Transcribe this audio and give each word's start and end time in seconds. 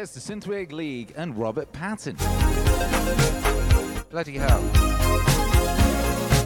It's 0.00 0.12
the 0.12 0.20
Synthwave 0.20 0.70
League 0.70 1.12
and 1.16 1.36
Robert 1.36 1.72
Patton. 1.72 2.14
Bloody 4.10 4.38
hell. 4.38 4.62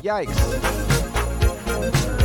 Yikes. 0.02 2.21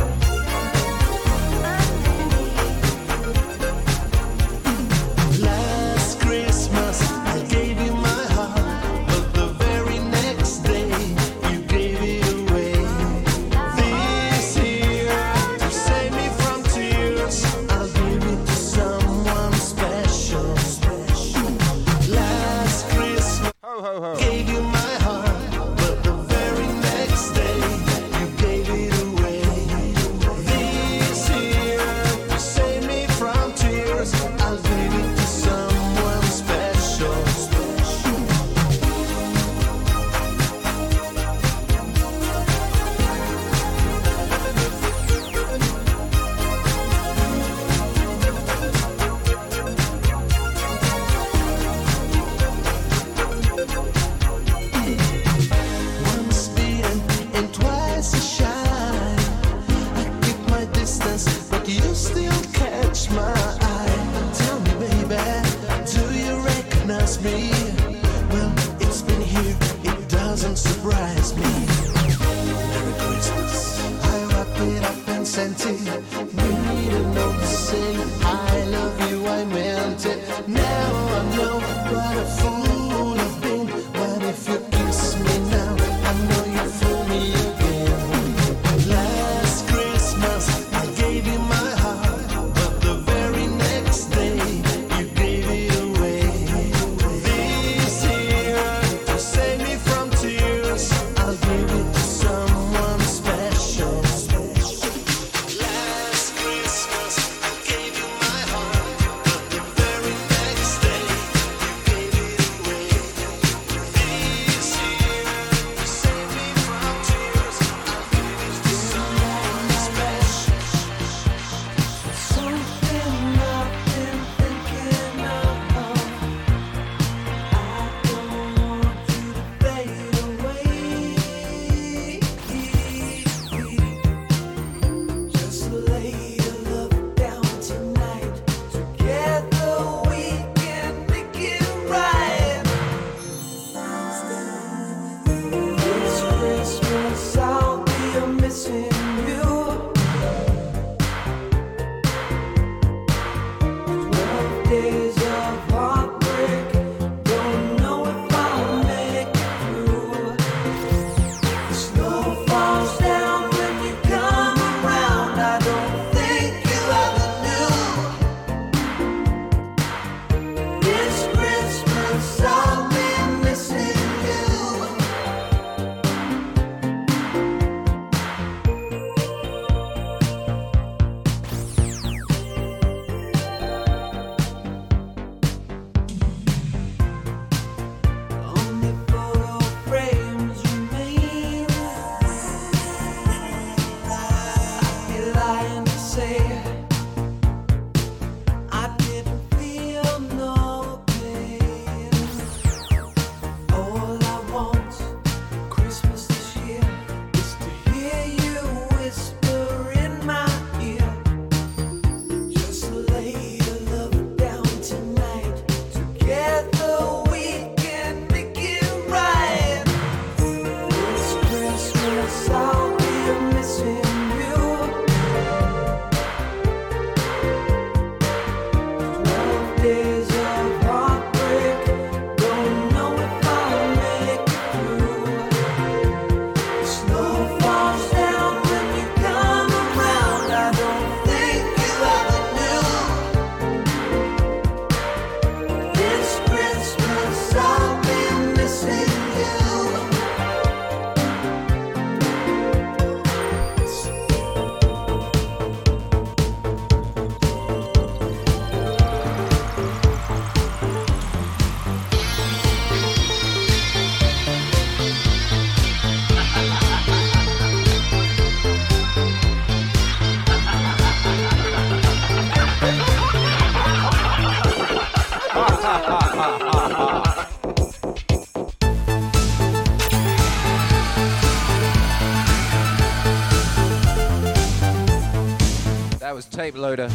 That 286.28 286.34
was 286.34 286.44
tape 286.44 286.76
loader. 286.76 287.08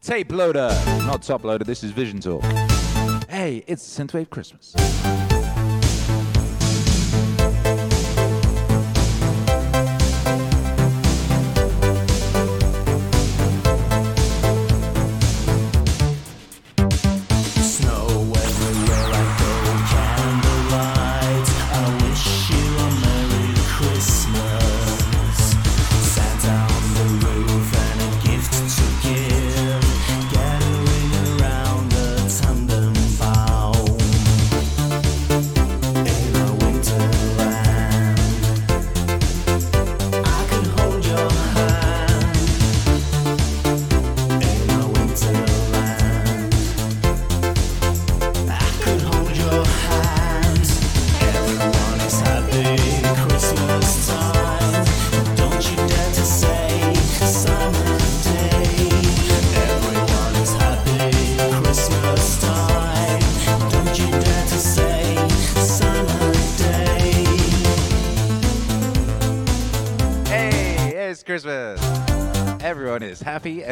Tape 0.00 0.32
loader, 0.32 0.70
not 1.04 1.20
top 1.20 1.44
loader. 1.44 1.64
This 1.64 1.84
is 1.84 1.90
Vision 1.90 2.18
Talk. 2.18 2.42
Hey, 3.28 3.62
it's 3.66 3.86
Synthwave 3.86 4.30
Christmas. 4.30 4.74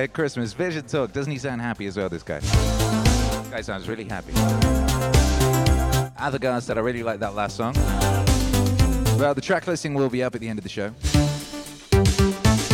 At 0.05 0.13
Christmas. 0.13 0.53
Vision 0.53 0.85
Talk. 0.87 1.13
Doesn't 1.13 1.33
he 1.33 1.39
sound 1.39 1.61
happy 1.61 1.87
as 1.87 1.97
well, 1.97 2.09
this 2.09 2.23
guy? 2.23 2.39
This 2.39 3.49
guy 3.51 3.61
sounds 3.63 3.89
really 3.89 4.05
happy. 4.05 4.33
Other 6.19 6.39
guys 6.39 6.65
said 6.65 6.79
I 6.79 6.81
really 6.81 7.03
like 7.03 7.21
that 7.21 7.35
last 7.35 7.57
song. 7.57 7.75
Well, 9.19 9.35
the 9.35 9.41
track 9.41 9.67
listing 9.67 9.95
will 9.95 10.09
be 10.09 10.23
up 10.23 10.35
at 10.35 10.41
the 10.41 10.49
end 10.49 10.59
of 10.59 10.63
the 10.63 10.69
show. 10.69 10.93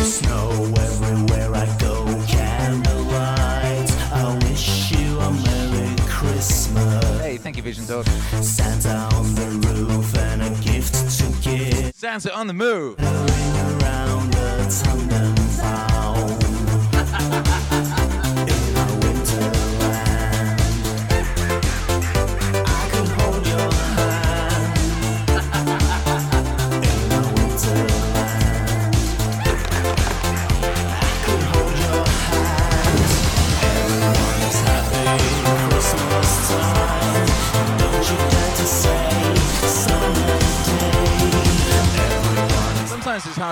Snow 0.03 0.73
everywhere 0.77 1.55
I 1.55 1.77
go, 1.79 2.05
candlelight. 2.27 3.91
I 4.11 4.39
wish 4.43 4.91
you 4.91 5.19
a 5.19 5.31
Merry 5.31 5.95
Christmas. 6.07 7.21
Hey, 7.21 7.37
thank 7.37 7.57
you, 7.57 7.63
Vision 7.63 7.85
Talk. 7.85 8.05
Santa 8.41 9.15
on 9.15 9.35
the 9.35 9.47
roof 9.67 10.17
and 10.17 10.43
a 10.43 10.49
gift 10.61 10.93
to 11.19 11.31
give. 11.41 11.93
Santa 11.95 12.35
on 12.35 12.47
the 12.47 12.53
move. 12.53 12.97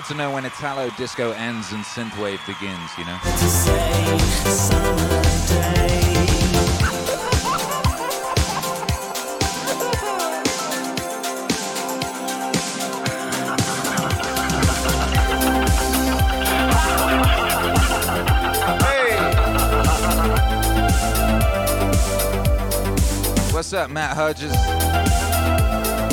To 0.10 0.16
know 0.16 0.32
when 0.32 0.44
Italo 0.44 0.90
disco 0.98 1.34
ends 1.34 1.72
and 1.72 1.84
synthwave 1.84 2.44
begins, 2.48 2.98
you 2.98 3.06
know? 3.06 3.20
What's 23.54 23.74
up, 23.74 23.92
Matt 23.92 24.18
Hodges? 24.18 24.54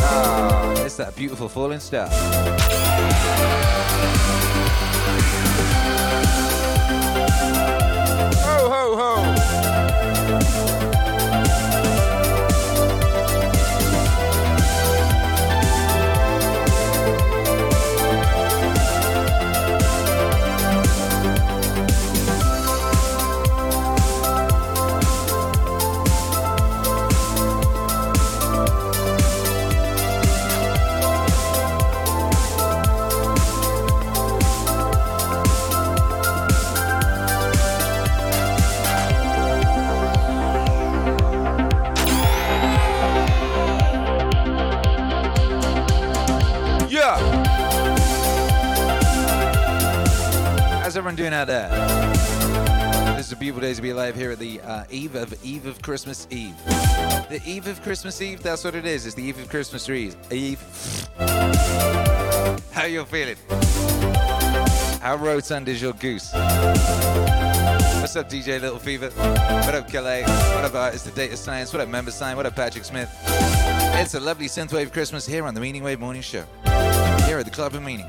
Ah, 0.03 0.76
that 0.95 1.17
beautiful 1.17 1.49
falling 1.49 1.81
star. 1.81 2.07
Doing 51.27 51.41
out 51.41 51.49
there? 51.49 53.17
This 53.17 53.27
is 53.27 53.33
a 53.33 53.37
beautiful 53.37 53.61
day 53.61 53.75
to 53.75 53.83
be 53.83 53.91
alive 53.91 54.15
here 54.15 54.31
at 54.31 54.39
the 54.39 54.61
uh, 54.61 54.85
eve 54.91 55.17
of 55.17 55.35
Eve 55.45 55.67
of 55.67 55.83
Christmas 55.83 56.29
Eve. 56.31 56.55
The 56.65 57.43
Eve 57.45 57.67
of 57.67 57.83
Christmas 57.83 58.23
Eve, 58.23 58.41
that's 58.45 58.63
what 58.63 58.77
it 58.77 58.87
is. 58.87 59.07
It's 59.07 59.17
the 59.17 59.25
Eve 59.25 59.41
of 59.41 59.49
Christmas 59.49 59.89
Eve. 59.89 60.15
Eve. 60.31 60.61
How 62.71 62.85
you 62.85 63.05
feeling? 63.07 63.35
How 65.01 65.17
rotund 65.17 65.69
is 65.69 65.83
your 65.83 65.95
goose? 65.95 66.33
What's 66.33 68.15
up, 68.15 68.31
DJ 68.31 68.61
Little 68.61 68.79
Fever? 68.79 69.11
What 69.11 69.75
up, 69.75 69.89
Calais? 69.89 70.23
What 70.23 70.65
up, 70.65 70.77
Artist 70.77 71.07
the 71.07 71.11
Data 71.11 71.37
Science? 71.37 71.73
What 71.73 71.83
up, 71.83 71.89
Member 71.89 72.13
Sign? 72.13 72.37
What 72.37 72.47
up, 72.47 72.55
Patrick 72.55 72.85
Smith? 72.85 73.13
It's 73.97 74.15
a 74.15 74.21
lovely 74.21 74.47
synthwave 74.47 74.93
Christmas 74.93 75.27
here 75.27 75.45
on 75.45 75.55
the 75.55 75.61
Meaningwave 75.61 75.99
Morning 75.99 76.23
Show. 76.23 76.45
Here 77.27 77.41
at 77.41 77.47
the 77.47 77.53
Club 77.53 77.75
of 77.75 77.83
Meaning. 77.83 78.07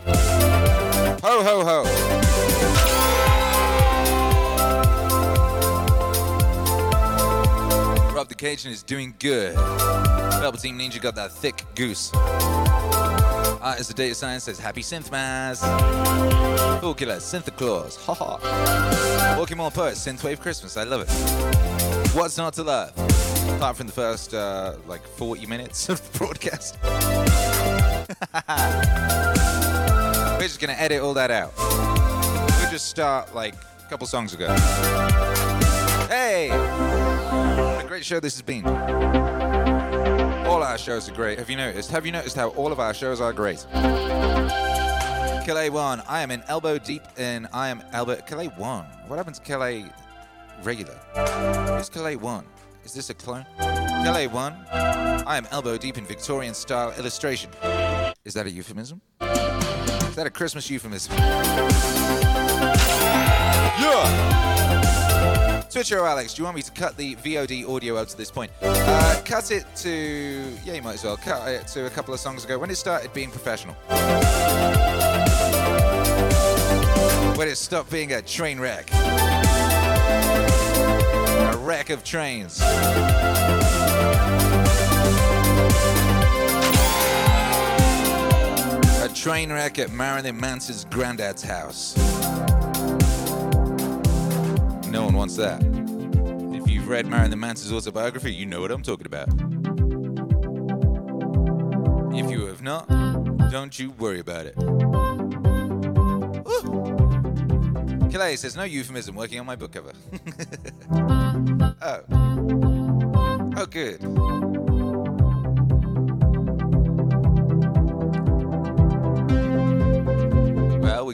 Ho, 1.23 1.41
ho, 1.43 1.65
ho. 1.65 2.96
Rob 8.17 8.27
the 8.29 8.33
Cajun 8.33 8.71
is 8.71 8.81
doing 8.81 9.13
good. 9.19 9.53
Velveteen 9.53 10.75
Ninja 10.75 10.99
got 10.99 11.13
that 11.13 11.31
thick 11.31 11.63
goose. 11.75 12.11
Artist 13.61 13.89
the 13.89 13.93
Data 13.93 14.15
Science 14.15 14.45
says, 14.45 14.57
Happy 14.57 14.81
synthmas. 14.81 15.61
Cool 16.81 16.95
Killer, 16.95 17.17
Synth 17.17 17.55
Claus. 17.55 17.95
Ha. 18.07 19.35
Walking 19.37 19.57
More 19.57 19.69
Poet, 19.69 19.93
Synthwave 19.93 20.39
Christmas. 20.39 20.77
I 20.77 20.83
love 20.83 21.01
it. 21.01 21.09
What's 22.15 22.39
not 22.39 22.53
to 22.53 22.63
love? 22.63 22.89
Apart 23.57 23.77
from 23.77 23.85
the 23.85 23.93
first, 23.93 24.33
uh, 24.33 24.77
like, 24.87 25.05
40 25.05 25.45
minutes 25.45 25.87
of 25.87 26.01
the 26.11 26.17
broadcast. 26.17 26.75
We're 30.39 30.41
just 30.41 30.59
gonna 30.59 30.73
edit 30.73 31.03
all 31.03 31.13
that 31.13 31.29
out. 31.29 31.53
We'll 31.55 32.71
just 32.71 32.87
start 32.87 33.35
like 33.35 33.53
a 33.53 33.89
couple 33.91 34.07
songs 34.07 34.33
ago. 34.33 34.47
Hey! 36.07 36.49
Great 37.97 38.05
show 38.05 38.19
this 38.19 38.35
has 38.35 38.43
been. 38.43 38.63
All 40.45 40.61
our 40.61 40.77
shows 40.77 41.09
are 41.09 41.15
great. 41.15 41.39
Have 41.39 41.49
you 41.49 41.57
noticed? 41.57 41.89
Have 41.89 42.05
you 42.05 42.11
noticed 42.11 42.35
how 42.35 42.49
all 42.49 42.71
of 42.71 42.79
our 42.79 42.93
shows 42.93 43.19
are 43.19 43.33
great? 43.33 43.65
Calais 45.47 45.71
1, 45.71 46.03
I 46.07 46.21
am 46.21 46.29
in 46.29 46.43
elbow 46.47 46.77
deep 46.77 47.01
in 47.17 47.47
I 47.51 47.69
am 47.69 47.81
Albert. 47.93 48.27
Calais 48.27 48.51
1. 48.55 48.85
What 49.07 49.15
happened 49.15 49.37
to 49.37 49.41
Calais 49.41 49.85
regular? 50.61 50.93
Who's 51.75 51.89
Calais 51.89 52.17
1? 52.17 52.45
Is 52.85 52.93
this 52.93 53.09
a 53.09 53.15
clone? 53.15 53.47
Calais 53.57 54.27
1, 54.27 54.53
I 54.71 55.35
am 55.35 55.47
elbow 55.49 55.75
deep 55.75 55.97
in 55.97 56.05
Victorian 56.05 56.53
style 56.53 56.93
illustration. 56.99 57.49
Is 58.25 58.35
that 58.35 58.45
a 58.45 58.51
euphemism? 58.51 59.01
Is 60.07 60.15
that 60.15 60.25
a 60.27 60.29
Christmas 60.31 60.69
euphemism? 60.69 61.13
Yeah! 63.79 64.37
Twitcher 65.69 66.03
Alex, 66.05 66.33
do 66.33 66.41
you 66.41 66.45
want 66.45 66.55
me 66.55 66.63
to 66.63 66.71
cut 66.71 66.97
the 66.97 67.15
VOD 67.17 67.69
audio 67.69 67.97
out 67.99 68.09
to 68.09 68.17
this 68.17 68.31
point? 68.31 68.51
Uh, 68.63 69.21
cut 69.23 69.51
it 69.51 69.63
to. 69.75 70.43
Yeah, 70.65 70.73
you 70.73 70.81
might 70.81 70.95
as 70.95 71.03
well. 71.03 71.17
Cut 71.17 71.47
it 71.49 71.67
to 71.67 71.85
a 71.85 71.89
couple 71.89 72.15
of 72.15 72.19
songs 72.19 72.45
ago 72.45 72.57
when 72.57 72.71
it 72.71 72.77
started 72.77 73.13
being 73.13 73.29
professional. 73.29 73.75
When 77.35 77.47
it 77.47 77.57
stopped 77.57 77.91
being 77.91 78.13
a 78.13 78.21
train 78.23 78.59
wreck. 78.59 78.91
A 81.53 81.57
wreck 81.59 81.91
of 81.91 82.03
trains. 82.03 82.59
Train 89.27 89.51
wreck 89.51 89.77
at 89.77 89.91
Marilyn 89.91 90.39
Manson's 90.39 90.85
granddad's 90.85 91.43
house. 91.43 91.97
No 94.87 95.03
one 95.03 95.15
wants 95.15 95.35
that. 95.35 95.61
If 96.55 96.69
you've 96.69 96.87
read 96.87 97.07
Marilyn 97.07 97.37
Manson's 97.37 97.73
autobiography, 97.73 98.33
you 98.33 98.45
know 98.45 98.61
what 98.61 98.71
I'm 98.71 98.83
talking 98.83 99.05
about. 99.05 99.27
If 102.15 102.31
you 102.31 102.45
have 102.45 102.61
not, 102.61 102.87
don't 103.51 103.77
you 103.77 103.91
worry 103.99 104.21
about 104.21 104.45
it. 104.45 104.55
Woo. 104.55 104.69
Calais 108.09 108.37
says, 108.37 108.55
no 108.55 108.63
euphemism, 108.63 109.13
working 109.13 109.41
on 109.41 109.45
my 109.45 109.57
book 109.57 109.73
cover. 109.73 109.91
oh. 111.81 112.01
Oh, 113.57 113.65
good. 113.65 113.99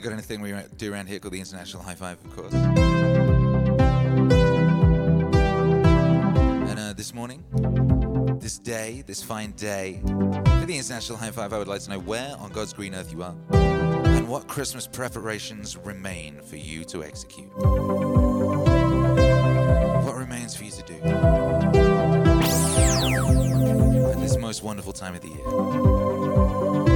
Got 0.03 0.11
anything 0.11 0.41
we 0.41 0.53
do 0.75 0.91
around 0.91 1.07
here 1.07 1.17
called 1.17 1.33
the 1.33 1.39
International 1.39 1.81
High 1.81 1.95
Five, 1.95 2.17
of 2.25 2.35
course. 2.35 2.53
And 6.69 6.77
uh, 6.77 6.91
this 6.93 7.13
morning, 7.13 7.41
this 8.41 8.59
day, 8.59 9.01
this 9.07 9.23
fine 9.23 9.51
day, 9.53 10.01
for 10.03 10.65
the 10.65 10.75
International 10.75 11.17
High 11.17 11.31
Five, 11.31 11.53
I 11.53 11.57
would 11.57 11.69
like 11.69 11.79
to 11.83 11.89
know 11.89 11.99
where 11.99 12.35
on 12.37 12.51
God's 12.51 12.73
green 12.73 12.93
earth 12.93 13.13
you 13.13 13.23
are 13.23 13.33
and 13.53 14.27
what 14.27 14.49
Christmas 14.49 14.85
preparations 14.87 15.77
remain 15.77 16.41
for 16.41 16.57
you 16.57 16.83
to 16.85 17.01
execute. 17.03 17.47
What 20.03 20.15
remains 20.15 20.53
for 20.53 20.65
you 20.65 20.71
to 20.71 20.83
do 20.83 20.95
at 24.09 24.19
this 24.19 24.37
most 24.37 24.63
wonderful 24.63 24.91
time 24.91 25.15
of 25.15 25.21
the 25.21 25.29
year? 25.29 26.92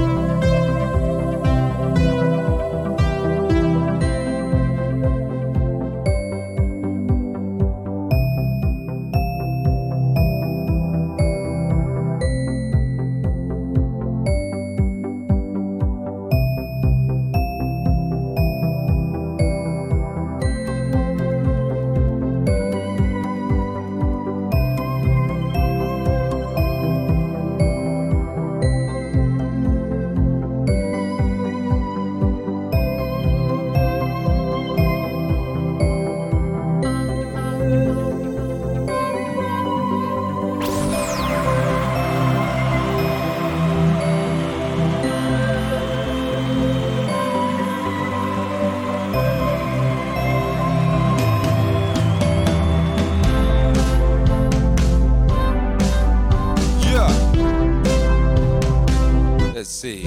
See. 59.87 60.03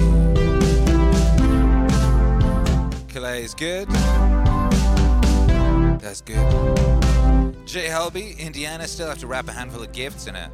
Calais 3.07 3.43
is 3.43 3.55
good. 3.55 3.89
That's 5.99 6.21
good. 6.21 6.45
J. 7.65 7.87
Helby, 7.87 8.37
Indiana, 8.37 8.87
still 8.87 9.07
have 9.07 9.17
to 9.19 9.27
wrap 9.27 9.47
a 9.47 9.51
handful 9.51 9.81
of 9.81 9.91
gifts 9.91 10.27
in 10.27 10.35
a 10.35 10.51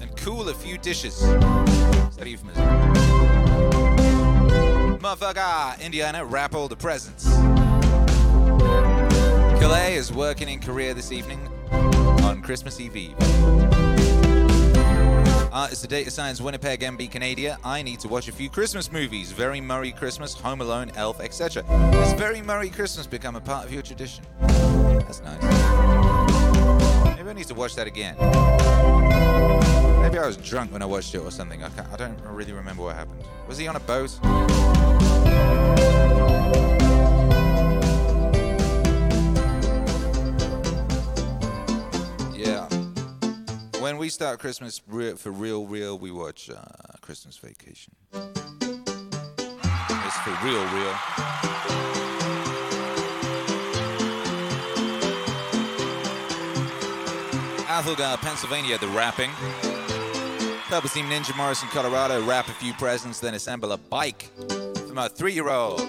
and 0.00 0.16
cool 0.16 0.48
a 0.48 0.54
few 0.54 0.78
dishes. 0.78 1.22
Is 1.22 2.16
that 2.16 2.26
euphemism? 2.26 2.64
Motherfucker, 5.00 5.78
Indiana, 5.80 6.24
wrap 6.24 6.54
all 6.54 6.68
the 6.68 6.76
presents. 6.76 7.28
Calais 9.60 9.96
is 9.96 10.12
working 10.12 10.48
in 10.48 10.60
Korea 10.60 10.94
this 10.94 11.12
evening 11.12 11.46
on 12.22 12.40
Christmas 12.40 12.80
Eve 12.80 12.96
Eve. 12.96 13.65
It's 15.64 15.80
the 15.80 15.88
Data 15.88 16.10
Science 16.10 16.40
Winnipeg 16.40 16.80
MB 16.80 17.10
Canada. 17.10 17.58
I 17.64 17.80
need 17.80 17.98
to 18.00 18.08
watch 18.08 18.28
a 18.28 18.32
few 18.32 18.50
Christmas 18.50 18.92
movies. 18.92 19.32
Very 19.32 19.60
Murray 19.60 19.90
Christmas, 19.90 20.34
Home 20.34 20.60
Alone, 20.60 20.92
Elf, 20.96 21.18
etc. 21.20 21.64
Has 21.64 22.12
Very 22.12 22.42
Murray 22.42 22.68
Christmas 22.68 23.06
become 23.06 23.36
a 23.36 23.40
part 23.40 23.64
of 23.64 23.72
your 23.72 23.82
tradition? 23.82 24.22
That's 24.40 25.22
nice. 25.22 25.42
Maybe 27.16 27.30
I 27.30 27.32
need 27.32 27.46
to 27.46 27.54
watch 27.54 27.74
that 27.76 27.86
again. 27.86 28.16
Maybe 30.02 30.18
I 30.18 30.26
was 30.26 30.36
drunk 30.36 30.72
when 30.72 30.82
I 30.82 30.86
watched 30.86 31.14
it 31.14 31.18
or 31.18 31.30
something. 31.30 31.64
I, 31.64 31.70
I 31.90 31.96
don't 31.96 32.20
really 32.20 32.52
remember 32.52 32.82
what 32.82 32.94
happened. 32.94 33.24
Was 33.48 33.56
he 33.56 33.66
on 33.66 33.76
a 33.76 33.80
boat? 33.80 34.18
When 43.86 43.98
we 43.98 44.08
start 44.08 44.40
Christmas 44.40 44.80
for 44.80 45.30
real, 45.30 45.64
real, 45.64 45.96
we 45.96 46.10
watch 46.10 46.50
uh, 46.50 46.56
Christmas 47.02 47.36
Vacation. 47.36 47.94
It's 48.12 48.26
for 50.24 50.36
real, 50.44 50.64
real. 50.74 50.92
Athelgar, 57.68 58.16
Pennsylvania, 58.16 58.76
the 58.78 58.88
rapping. 58.88 59.30
Purple 60.68 60.90
Team 60.90 61.04
Ninja 61.04 61.36
Morris 61.36 61.62
in 61.62 61.68
Colorado, 61.68 62.20
wrap 62.26 62.48
a 62.48 62.54
few 62.54 62.72
presents, 62.72 63.20
then 63.20 63.34
assemble 63.34 63.70
a 63.70 63.76
bike 63.76 64.32
from 64.88 64.98
a 64.98 65.08
three-year-old. 65.08 65.80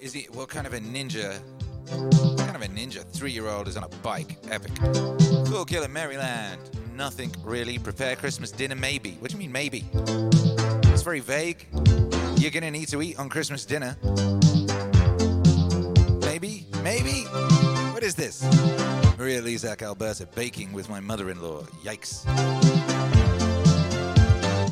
Is 0.00 0.12
he, 0.12 0.24
what 0.34 0.50
kind 0.50 0.66
of 0.66 0.74
a 0.74 0.80
ninja 0.80 1.40
kind 1.86 2.56
of 2.56 2.62
a 2.62 2.68
ninja 2.68 3.04
three-year-old 3.12 3.68
is 3.68 3.76
on 3.76 3.84
a 3.84 3.88
bike? 4.02 4.36
Epic. 4.50 4.72
Cool 5.46 5.64
Killer 5.64 5.88
Maryland. 5.88 6.60
Nothing 6.94 7.30
really. 7.44 7.78
Prepare 7.78 8.16
Christmas 8.16 8.50
dinner, 8.50 8.74
maybe. 8.74 9.12
What 9.20 9.30
do 9.30 9.36
you 9.36 9.38
mean, 9.38 9.52
maybe? 9.52 9.84
It's 10.92 11.02
very 11.02 11.20
vague. 11.20 11.66
You're 12.36 12.50
gonna 12.50 12.70
need 12.70 12.88
to 12.88 13.02
eat 13.02 13.18
on 13.18 13.28
Christmas 13.28 13.64
dinner. 13.64 13.96
Maybe? 16.22 16.66
Maybe? 16.82 17.22
What 17.92 18.02
is 18.02 18.14
this? 18.14 18.42
Maria 19.18 19.40
Lizak, 19.40 19.82
Alberta, 19.82 20.26
baking 20.34 20.72
with 20.72 20.88
my 20.88 21.00
mother-in-law. 21.00 21.62
Yikes. 21.82 22.24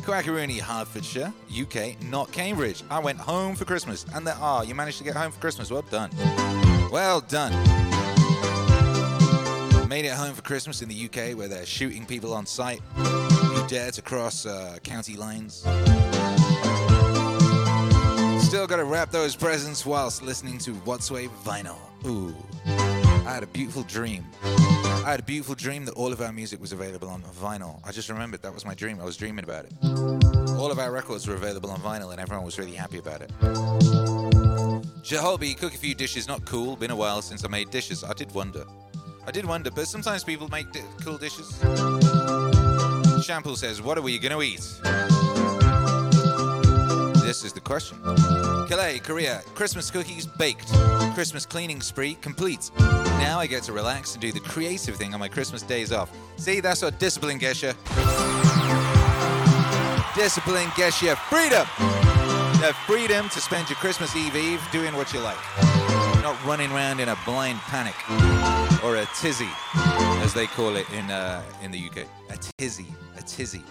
Quackaroony, 0.05 0.59
Hertfordshire, 0.59 1.33
UK, 1.49 1.99
not 2.03 2.31
Cambridge. 2.31 2.83
I 2.91 2.99
went 2.99 3.19
home 3.19 3.55
for 3.55 3.65
Christmas. 3.65 4.05
And 4.13 4.25
there 4.25 4.35
are. 4.35 4.63
You 4.63 4.75
managed 4.75 4.99
to 4.99 5.03
get 5.03 5.15
home 5.15 5.31
for 5.31 5.39
Christmas. 5.39 5.71
Well 5.71 5.81
done. 5.89 6.11
Well 6.91 7.21
done. 7.21 7.51
Made 9.87 10.05
it 10.05 10.13
home 10.13 10.33
for 10.33 10.41
Christmas 10.41 10.81
in 10.81 10.89
the 10.89 11.05
UK 11.05 11.37
where 11.37 11.47
they're 11.47 11.65
shooting 11.65 12.05
people 12.05 12.33
on 12.33 12.45
sight 12.45 12.81
who 12.95 13.67
dare 13.67 13.91
to 13.91 14.01
cross 14.01 14.45
uh, 14.45 14.77
county 14.83 15.15
lines. 15.15 15.65
Still 18.45 18.67
gotta 18.67 18.83
wrap 18.85 19.11
those 19.11 19.35
presents 19.35 19.85
whilst 19.85 20.21
listening 20.21 20.57
to 20.59 20.73
What's 20.85 21.09
Wave 21.11 21.31
vinyl. 21.43 21.77
Ooh. 22.05 22.35
I 22.65 23.33
had 23.33 23.43
a 23.43 23.47
beautiful 23.47 23.83
dream. 23.83 24.23
I 24.43 25.11
had 25.11 25.19
a 25.19 25.23
beautiful 25.23 25.55
dream 25.55 25.85
that 25.85 25.93
all 25.93 26.13
of 26.13 26.21
our 26.21 26.31
music 26.31 26.61
was 26.61 26.71
available 26.71 27.09
on 27.09 27.21
vinyl. 27.23 27.79
I 27.83 27.91
just 27.91 28.09
remembered 28.09 28.41
that 28.43 28.53
was 28.53 28.65
my 28.65 28.75
dream. 28.75 28.99
I 29.01 29.03
was 29.03 29.17
dreaming 29.17 29.43
about 29.43 29.65
it. 29.65 29.73
All 30.51 30.71
of 30.71 30.79
our 30.79 30.91
records 30.91 31.27
were 31.27 31.35
available 31.35 31.71
on 31.71 31.79
vinyl 31.79 32.11
and 32.11 32.19
everyone 32.19 32.45
was 32.45 32.57
really 32.59 32.75
happy 32.75 32.99
about 32.99 33.21
it. 33.21 34.44
Jeholby, 35.05 35.55
cook 35.55 35.75
a 35.75 35.77
few 35.77 35.93
dishes, 35.93 36.27
not 36.27 36.43
cool. 36.45 36.75
Been 36.75 36.89
a 36.89 36.95
while 36.95 37.21
since 37.21 37.45
I 37.45 37.47
made 37.47 37.69
dishes. 37.69 38.03
I 38.03 38.13
did 38.13 38.33
wonder. 38.33 38.65
I 39.27 39.31
did 39.31 39.45
wonder, 39.45 39.69
but 39.69 39.87
sometimes 39.87 40.23
people 40.23 40.47
make 40.47 40.71
di- 40.71 40.81
cool 41.03 41.19
dishes. 41.19 41.59
Shampoo 43.23 43.55
says, 43.55 43.83
What 43.83 43.99
are 43.99 44.01
we 44.01 44.17
gonna 44.17 44.41
eat? 44.41 44.61
This 47.21 47.43
is 47.45 47.53
the 47.53 47.61
question. 47.63 47.99
Calais, 48.67 48.97
Korea. 48.97 49.43
Christmas 49.53 49.91
cookies 49.91 50.25
baked. 50.25 50.73
Christmas 51.13 51.45
cleaning 51.45 51.81
spree 51.81 52.15
complete. 52.15 52.71
Now 52.79 53.39
I 53.39 53.45
get 53.45 53.61
to 53.63 53.73
relax 53.73 54.13
and 54.13 54.21
do 54.23 54.31
the 54.31 54.39
creative 54.39 54.95
thing 54.95 55.13
on 55.13 55.19
my 55.19 55.27
Christmas 55.27 55.61
days 55.61 55.91
off. 55.91 56.09
See, 56.37 56.61
that's 56.61 56.81
what 56.81 56.97
discipline 56.97 57.37
gets 57.37 57.61
you. 57.61 57.73
Discipline 60.15 60.71
gets 60.75 61.03
you 61.03 61.13
freedom. 61.29 61.67
The 62.65 62.73
freedom 62.73 63.29
to 63.29 63.39
spend 63.39 63.69
your 63.69 63.75
Christmas 63.75 64.15
Eve 64.15 64.35
Eve 64.35 64.67
doing 64.71 64.95
what 64.95 65.13
you 65.13 65.19
like. 65.19 65.37
Not 66.23 66.35
running 66.45 66.71
around 66.71 66.99
in 66.99 67.09
a 67.09 67.17
blind 67.23 67.59
panic 67.59 67.93
or 68.83 68.95
a 68.95 69.05
tizzy, 69.13 69.51
as 70.23 70.33
they 70.33 70.47
call 70.47 70.75
it 70.75 70.89
in 70.89 71.11
uh, 71.11 71.43
in 71.61 71.69
the 71.69 71.77
UK. 71.77 72.07
A 72.31 72.37
tizzy, 72.57 72.87
a 73.19 73.21
tizzy. 73.21 73.61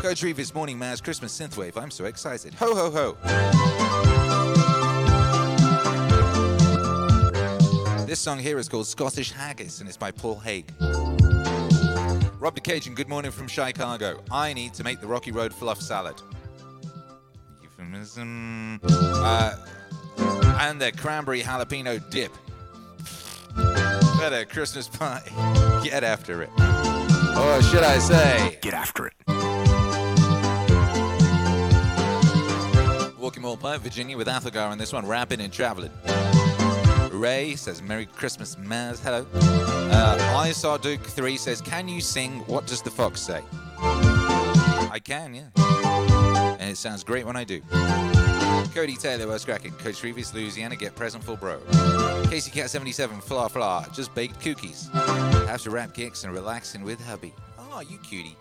Coach 0.00 0.22
Reeves 0.22 0.54
Morning 0.54 0.78
Mass 0.78 1.02
Christmas 1.02 1.38
Synthwave. 1.38 1.76
I'm 1.76 1.90
so 1.90 2.06
excited. 2.06 2.54
Ho 2.54 2.74
ho 2.74 2.90
ho. 2.90 3.18
This 8.06 8.18
song 8.18 8.38
here 8.38 8.58
is 8.58 8.66
called 8.66 8.86
Scottish 8.86 9.30
Haggis 9.30 9.80
and 9.80 9.88
it's 9.90 9.98
by 9.98 10.10
Paul 10.10 10.38
Haig. 10.38 10.72
Rob 12.40 12.56
DeCajan, 12.56 12.94
good 12.94 13.10
morning 13.10 13.30
from 13.30 13.46
Chicago. 13.46 14.22
I 14.30 14.54
need 14.54 14.72
to 14.72 14.84
make 14.84 15.02
the 15.02 15.06
Rocky 15.06 15.32
Road 15.32 15.52
fluff 15.52 15.82
salad. 15.82 16.22
Uh, 17.94 19.56
and 20.60 20.80
the 20.80 20.92
cranberry 20.92 21.42
jalapeno 21.42 21.98
dip. 22.10 22.32
Better 24.18 24.44
Christmas 24.44 24.88
pie. 24.88 25.22
Get 25.84 26.04
after 26.04 26.42
it. 26.42 26.50
Or 26.58 27.62
should 27.62 27.82
I 27.82 27.98
say, 27.98 28.58
Get 28.62 28.74
after 28.74 29.06
it. 29.06 29.14
Walking 33.18 33.42
Mall 33.42 33.56
Pike, 33.56 33.80
Virginia 33.80 34.16
with 34.16 34.28
Athelgar 34.28 34.70
on 34.70 34.78
this 34.78 34.92
one, 34.92 35.06
rapping 35.06 35.40
and 35.40 35.52
traveling. 35.52 35.90
Ray 37.12 37.56
says, 37.56 37.82
Merry 37.82 38.06
Christmas, 38.06 38.56
Maz. 38.56 39.00
Hello. 39.00 39.26
Uh, 39.90 40.34
I 40.36 40.52
saw 40.52 40.76
Duke 40.76 41.02
3 41.02 41.36
says, 41.36 41.60
Can 41.60 41.88
you 41.88 42.00
sing 42.00 42.40
What 42.46 42.66
Does 42.66 42.82
the 42.82 42.90
Fox 42.90 43.20
Say? 43.20 43.42
I 44.96 44.98
can, 44.98 45.34
yeah. 45.34 46.56
And 46.58 46.70
it 46.70 46.78
sounds 46.78 47.04
great 47.04 47.26
when 47.26 47.36
I 47.36 47.44
do. 47.44 47.60
Cody 48.74 48.96
Taylor, 48.96 49.28
West 49.28 49.44
Cracking. 49.44 49.72
Coach 49.72 50.02
Reeves, 50.02 50.32
Louisiana, 50.32 50.74
get 50.74 50.96
present 50.96 51.22
for 51.22 51.36
bro. 51.36 51.60
Casey 52.30 52.50
Cat 52.50 52.70
77, 52.70 53.20
fla 53.20 53.50
fla, 53.50 53.86
just 53.92 54.14
baked 54.14 54.40
cookies. 54.40 54.88
After 54.94 55.64
to 55.64 55.70
wrap 55.70 55.92
kicks 55.92 56.24
and 56.24 56.32
relaxing 56.32 56.82
with 56.82 56.98
hubby. 57.04 57.34
Oh, 57.58 57.80
you 57.80 57.98
cutie. 57.98 58.36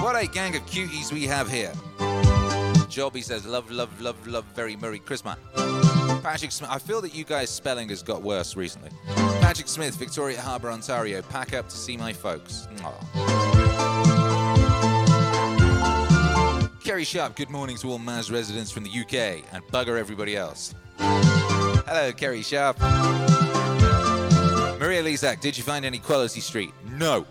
What 0.00 0.16
a 0.16 0.26
gang 0.26 0.56
of 0.56 0.64
cuties 0.64 1.12
we 1.12 1.24
have 1.24 1.50
here. 1.50 1.72
Jobby 2.88 3.22
says, 3.22 3.44
love, 3.44 3.70
love, 3.70 4.00
love, 4.00 4.26
love, 4.26 4.46
very 4.54 4.76
Merry 4.76 5.00
Christmas. 5.00 5.36
Patrick 6.22 6.50
Smith, 6.50 6.70
I 6.70 6.78
feel 6.78 7.02
that 7.02 7.14
you 7.14 7.24
guys' 7.24 7.50
spelling 7.50 7.90
has 7.90 8.02
got 8.02 8.22
worse 8.22 8.56
recently. 8.56 8.88
Patrick 9.42 9.68
Smith, 9.68 9.96
Victoria 9.96 10.40
Harbour, 10.40 10.70
Ontario, 10.70 11.20
pack 11.20 11.52
up 11.52 11.68
to 11.68 11.76
see 11.76 11.98
my 11.98 12.14
folks. 12.14 12.68
Aw. 12.82 13.61
Kerry 16.92 17.04
Sharp, 17.04 17.36
good 17.36 17.48
morning 17.48 17.78
to 17.78 17.90
all 17.90 17.98
Maz 17.98 18.30
residents 18.30 18.70
from 18.70 18.84
the 18.84 18.90
UK 18.90 19.42
and 19.50 19.64
bugger 19.68 19.98
everybody 19.98 20.36
else. 20.36 20.74
Hello, 20.98 22.12
Kerry 22.12 22.42
Sharp. 22.42 22.78
Maria 24.78 25.02
Lizak, 25.02 25.40
did 25.40 25.56
you 25.56 25.64
find 25.64 25.86
any 25.86 25.98
Quality 25.98 26.40
Street? 26.42 26.70
No. 26.84 27.24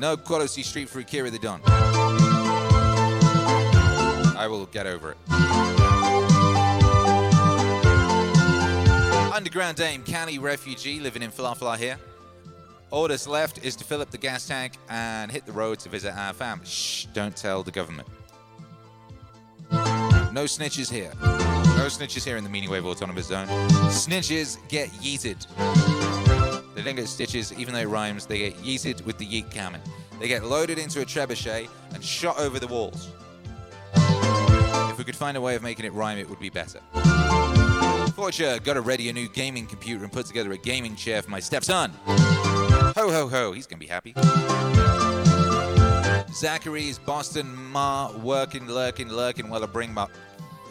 No 0.00 0.16
Quality 0.16 0.62
Street 0.62 0.88
for 0.88 1.00
Akira 1.00 1.28
the 1.28 1.38
Don. 1.38 1.60
I 4.34 4.46
will 4.48 4.64
get 4.64 4.86
over 4.86 5.10
it. 5.10 5.18
Underground 9.30 9.76
Dame, 9.76 10.02
Cali 10.04 10.38
refugee 10.38 11.00
living 11.00 11.22
in 11.22 11.30
Falafala 11.30 11.76
here. 11.76 11.98
All 12.90 13.08
that's 13.08 13.26
left 13.26 13.62
is 13.62 13.76
to 13.76 13.84
fill 13.84 14.00
up 14.00 14.10
the 14.10 14.16
gas 14.16 14.48
tank 14.48 14.78
and 14.88 15.30
hit 15.30 15.44
the 15.44 15.52
road 15.52 15.80
to 15.80 15.90
visit 15.90 16.16
our 16.16 16.32
fam. 16.32 16.62
Shh, 16.64 17.04
don't 17.12 17.36
tell 17.36 17.62
the 17.62 17.70
government. 17.70 18.08
No 20.34 20.46
snitches 20.46 20.90
here. 20.90 21.12
No 21.22 21.86
snitches 21.86 22.24
here 22.24 22.36
in 22.36 22.42
the 22.42 22.50
Meaning 22.50 22.68
Wave 22.68 22.84
Autonomous 22.84 23.28
Zone. 23.28 23.46
Snitches 23.86 24.58
get 24.66 24.88
yeeted. 24.94 25.46
They 26.74 26.82
don't 26.82 26.96
get 26.96 27.06
stitches, 27.06 27.52
even 27.56 27.72
though 27.72 27.78
it 27.78 27.84
rhymes, 27.84 28.26
they 28.26 28.38
get 28.38 28.56
yeeted 28.56 29.04
with 29.06 29.16
the 29.16 29.24
yeet 29.24 29.52
cannon. 29.52 29.80
They 30.18 30.26
get 30.26 30.42
loaded 30.42 30.76
into 30.76 31.02
a 31.02 31.04
trebuchet 31.04 31.68
and 31.94 32.02
shot 32.02 32.36
over 32.40 32.58
the 32.58 32.66
walls. 32.66 33.10
If 33.94 34.98
we 34.98 35.04
could 35.04 35.14
find 35.14 35.36
a 35.36 35.40
way 35.40 35.54
of 35.54 35.62
making 35.62 35.86
it 35.86 35.92
rhyme, 35.92 36.18
it 36.18 36.28
would 36.28 36.40
be 36.40 36.50
better. 36.50 36.80
Fortune 38.16 38.58
got 38.64 38.74
to 38.74 38.80
ready 38.80 39.10
a 39.10 39.12
new 39.12 39.28
gaming 39.28 39.68
computer 39.68 40.02
and 40.02 40.12
put 40.12 40.26
together 40.26 40.50
a 40.50 40.58
gaming 40.58 40.96
chair 40.96 41.22
for 41.22 41.30
my 41.30 41.38
stepson. 41.38 41.92
Ho 42.06 42.92
ho 42.96 43.28
ho, 43.28 43.52
he's 43.52 43.68
gonna 43.68 43.78
be 43.78 43.86
happy. 43.86 44.14
Zachary's 46.34 46.98
Boston 46.98 47.54
Ma 47.70 48.10
working, 48.18 48.66
lurking, 48.66 49.08
lurking 49.08 49.48
while 49.48 49.62
I 49.62 49.66
bring 49.66 49.94
my 49.94 50.08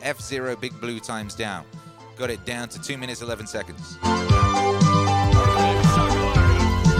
F 0.02 0.20
Zero 0.20 0.56
Big 0.58 0.80
Blue 0.82 1.00
times 1.00 1.36
down. 1.36 1.66
Got 2.18 2.30
it 2.30 2.44
down 2.46 2.68
to 2.70 2.82
2 2.82 2.98
minutes 2.98 3.22
11 3.22 3.48
seconds. 3.48 3.98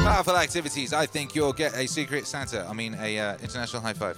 Powerful 0.04 0.38
activities. 0.38 0.94
I 0.94 1.06
think 1.06 1.36
you'll 1.36 1.54
get 1.54 1.76
a 1.76 1.88
secret 1.88 2.26
Santa. 2.26 2.66
I 2.68 2.74
mean, 2.74 2.96
a 3.00 3.20
uh, 3.20 3.38
international 3.42 3.82
high 3.82 3.94
five. 3.94 4.18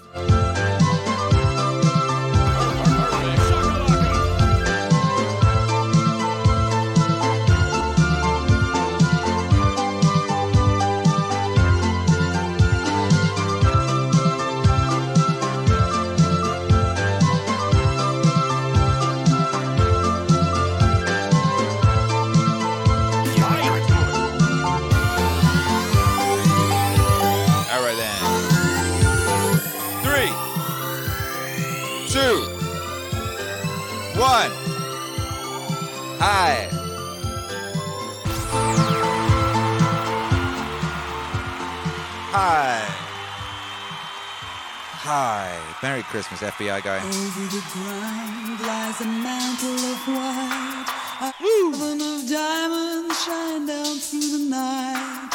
Merry 45.85 46.01
Christmas, 46.01 46.41
FBI 46.41 46.83
guy. 46.83 46.97
Over 46.97 47.45
the 47.55 47.63
ground 47.71 48.59
lies 48.61 49.01
a 49.01 49.05
mantle 49.05 49.81
of 49.93 49.99
white. 50.07 50.85
A 51.21 51.31
heaven 51.31 52.01
of 52.01 52.27
diamonds 52.27 53.23
shine 53.23 53.67
down 53.67 53.95
through 53.99 54.31
the 54.35 54.45
night. 54.49 55.29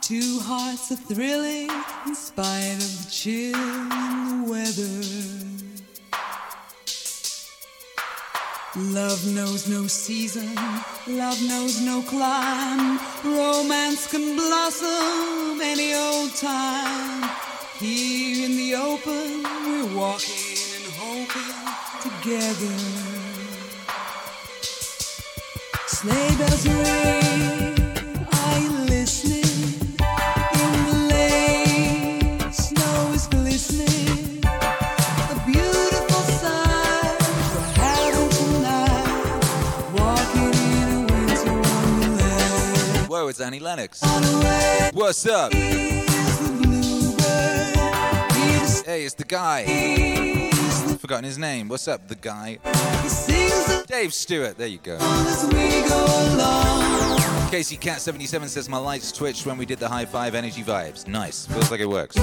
Two 0.00 0.40
hearts 0.40 0.90
are 0.90 0.96
thrilling 0.96 1.68
in 2.06 2.14
spite 2.14 2.78
of 2.80 3.04
the 3.04 3.10
chill 3.10 3.54
in 3.54 4.40
the 4.40 4.50
weather. 4.50 5.02
Love 8.98 9.22
knows 9.34 9.68
no 9.68 9.86
season, 9.86 10.54
love 11.08 11.42
knows 11.42 11.78
no 11.82 12.00
clime. 12.00 12.98
Romance 13.22 14.10
can 14.10 14.34
blossom 14.34 15.60
any 15.60 15.92
old 15.92 16.34
time. 16.36 17.49
Here 17.80 18.44
in 18.44 18.56
the 18.58 18.74
open, 18.74 19.42
we're 19.64 19.96
walking 19.96 20.58
and 20.76 20.92
hoping 20.98 21.54
together. 22.02 22.76
Sleigh 25.86 26.36
bells 26.36 26.66
ring, 26.68 27.96
are 28.34 28.58
you 28.58 28.70
listening? 28.84 29.88
In 30.60 30.72
the 30.88 31.08
lane, 31.08 32.52
snow 32.52 33.12
is 33.14 33.26
glistening. 33.28 34.44
A 34.44 35.42
beautiful 35.46 36.22
sight 36.36 37.16
we're 37.54 37.72
having 37.80 38.28
tonight. 38.28 39.40
Walking 39.94 40.52
in 40.52 40.88
a 40.92 41.14
winter 41.14 41.54
wonderland. 41.54 43.08
Whoa, 43.08 43.28
it's 43.28 43.40
Annie 43.40 43.58
Lennox. 43.58 44.02
On 44.02 44.20
the 44.20 44.38
way 44.44 44.90
What's 44.92 45.24
up? 45.24 45.50
Hey, 48.84 49.04
it's 49.04 49.14
the 49.14 49.24
guy. 49.24 50.50
Forgotten 50.98 51.24
his 51.24 51.38
name. 51.38 51.68
What's 51.68 51.88
up, 51.88 52.08
the 52.08 52.14
guy? 52.14 52.58
Dave 53.86 54.14
Stewart. 54.14 54.56
There 54.56 54.66
you 54.66 54.78
go. 54.78 54.98
Casey 57.50 57.76
Cat 57.76 58.00
77 58.00 58.48
says 58.48 58.68
my 58.68 58.78
lights 58.78 59.12
twitched 59.12 59.44
when 59.44 59.58
we 59.58 59.66
did 59.66 59.78
the 59.78 59.88
high 59.88 60.04
five 60.04 60.34
energy 60.34 60.62
vibes. 60.62 61.06
Nice. 61.06 61.46
Feels 61.46 61.70
like 61.70 61.80
it 61.80 61.88
works. 61.88 62.16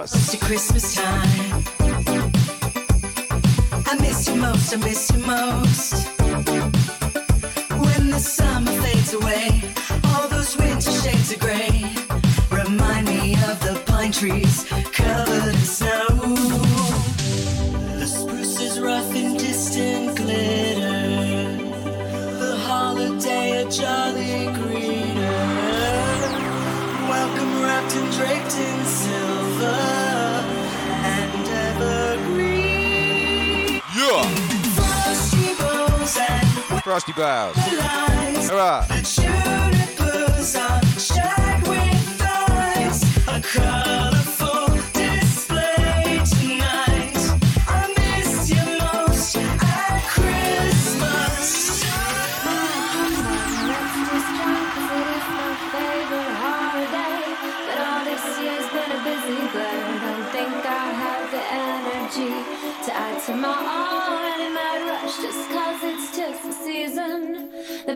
Boughs. 0.00 0.14
It's 0.14 0.44
Christmas 0.44 0.94
time. 0.94 1.64
I 3.86 3.96
miss 4.00 4.28
you 4.28 4.36
most, 4.36 4.72
I 4.72 4.76
miss 4.78 5.10
you 5.12 5.18
most. 5.26 5.94
When 7.84 8.10
the 8.10 8.18
summer 8.18 8.72
fades 8.82 9.12
away, 9.12 9.62
all 10.04 10.28
those 10.28 10.56
winter 10.56 10.90
shades 10.90 11.32
of 11.32 11.40
gray 11.40 11.92
remind 12.50 13.08
me 13.08 13.34
of 13.34 13.60
the 13.60 13.82
pine 13.86 14.12
trees 14.12 14.64
covered 14.92 15.54
in 15.54 15.60
snow. 15.76 16.06
The 17.98 18.06
spruce 18.06 18.60
is 18.60 18.80
rough 18.80 19.14
in 19.14 19.36
distant 19.36 20.16
glitter. 20.16 21.58
The 22.38 22.56
holiday 22.66 23.62
a 23.62 23.70
jolly 23.70 24.49
Frosty 36.90 37.12
Boughs. 37.12 37.56
Hurrah. 38.50 39.79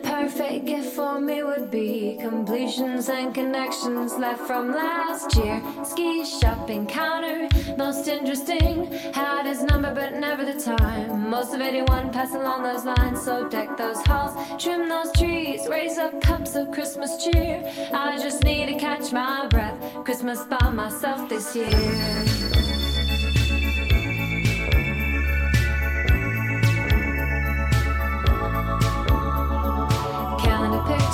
Perfect 0.05 0.67
gift 0.67 0.95
for 0.95 1.21
me 1.21 1.43
would 1.43 1.71
be 1.71 2.17
completions 2.21 3.09
and 3.09 3.35
connections 3.35 4.15
left 4.15 4.43
from 4.47 4.73
last 4.73 5.37
year. 5.37 5.63
Ski 5.85 6.25
shopping 6.25 6.87
counter, 6.87 7.49
most 7.77 8.07
interesting. 8.07 8.93
Had 9.13 9.47
his 9.47 9.63
number, 9.63 9.95
but 9.95 10.15
never 10.15 10.45
the 10.45 10.61
time. 10.61 11.31
Most 11.31 11.55
of 11.55 11.61
81 11.61 12.13
pass 12.13 12.35
along 12.35 12.63
those 12.63 12.85
lines, 12.85 13.23
so 13.23 13.49
deck 13.49 13.77
those 13.77 14.01
halls, 14.07 14.35
trim 14.63 14.89
those 14.89 15.13
trees, 15.13 15.67
raise 15.69 15.99
up 15.99 16.21
cups 16.21 16.55
of 16.55 16.71
Christmas 16.71 17.25
cheer. 17.25 17.63
I 17.93 18.19
just 18.19 18.45
need 18.45 18.67
to 18.67 18.79
catch 18.79 19.13
my 19.13 19.47
breath. 19.49 19.79
Christmas 20.05 20.45
by 20.45 20.71
myself 20.71 21.29
this 21.29 21.57
year. 21.57 22.34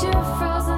Picture, 0.00 0.24
frozen 0.38 0.69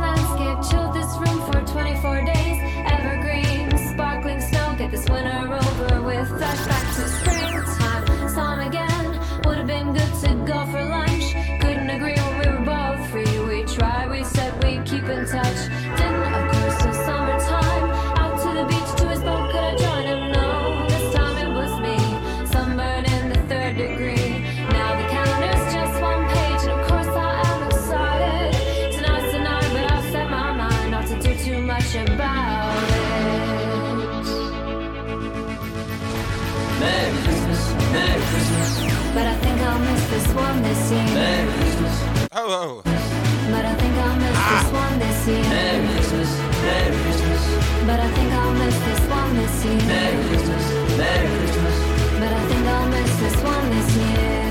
Oh. 42.55 42.83
But 42.85 43.65
I 43.65 43.75
think 43.77 43.95
I'll 43.97 44.17
miss 44.17 44.29
this 44.29 44.69
ah. 44.69 44.85
one 44.85 44.99
this 44.99 45.27
year. 45.27 45.41
Merry 45.41 45.89
Christmas, 45.89 46.31
Merry 46.61 46.97
Christmas, 47.01 47.43
But 47.87 47.99
I 47.99 48.09
think 48.13 48.31
I'll 48.31 48.53
miss 48.53 48.79
this 48.79 49.01
one 49.09 49.37
this 49.37 49.65
year. 49.65 49.81
Merry 49.89 50.23
Christmas, 50.29 50.65
Merry 50.99 51.29
Christmas. 51.39 51.77
But 52.21 52.29
I 52.29 52.45
think 52.51 52.67
I'll 52.69 52.89
miss 52.91 53.17
this 53.21 53.37
one 53.43 53.71
this 53.71 53.97
year. 53.97 54.43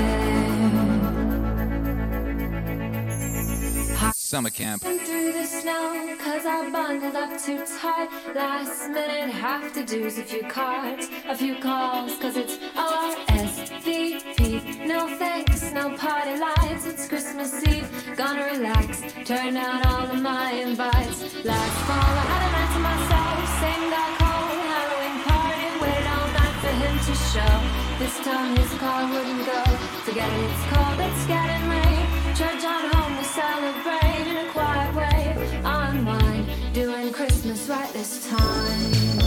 Summer 4.16 4.50
camp. 4.50 4.82
through 4.82 5.32
the 5.32 5.44
snow 5.44 6.16
cause 6.18 6.44
I 6.44 6.68
bundled 6.72 7.14
up 7.14 7.38
too 7.40 7.62
tight 7.80 8.08
last 8.34 8.88
minute 8.88 9.30
have 9.30 9.72
to 9.74 9.84
do's 9.84 10.16
a 10.18 10.22
few 10.22 10.42
cards 10.44 11.08
a 11.28 11.34
few 11.36 11.56
calls 11.60 12.16
cause 12.16 12.36
it's 12.38 12.56
RSVP 12.56 13.61
no 14.86 15.08
thanks 15.16 15.72
no 15.72 15.96
party 15.96 16.38
lights. 16.38 16.86
It's 16.86 17.08
Christmas 17.08 17.52
Eve. 17.66 17.88
Gonna 18.16 18.44
relax 18.44 19.02
turn 19.24 19.56
out 19.56 19.86
all 19.86 20.10
of 20.10 20.20
my 20.20 20.52
invites. 20.52 21.44
Last 21.44 21.78
fall 21.86 22.12
I 22.22 22.24
had 22.32 22.42
a 22.46 22.50
night 22.56 22.70
to 22.74 22.80
myself 22.90 23.36
same 23.62 23.84
got 23.94 24.10
cold 24.20 24.58
Halloween 24.72 25.18
party 25.28 25.66
waited 25.82 26.08
all 26.14 26.28
night 26.38 26.56
for 26.62 26.74
him 26.82 26.94
to 27.08 27.14
show. 27.32 27.54
This 27.98 28.16
time 28.24 28.56
his 28.56 28.72
car 28.78 29.02
wouldn't 29.12 29.46
go. 29.46 29.62
Forget 30.06 30.30
it 30.32 30.50
it's 30.50 30.64
cold 30.72 30.98
it's 31.06 31.26
getting 31.26 31.64
late. 31.74 32.08
Church 32.38 32.64
on 32.64 32.84
home 32.92 33.16
we 33.18 33.24
celebrate 33.24 34.26
in 34.32 34.36
a 34.46 34.48
quiet 34.50 34.94
way. 34.94 35.20
Unwind 35.64 36.74
doing 36.74 37.12
Christmas 37.12 37.68
right 37.68 37.92
this 37.92 38.28
time 38.28 39.21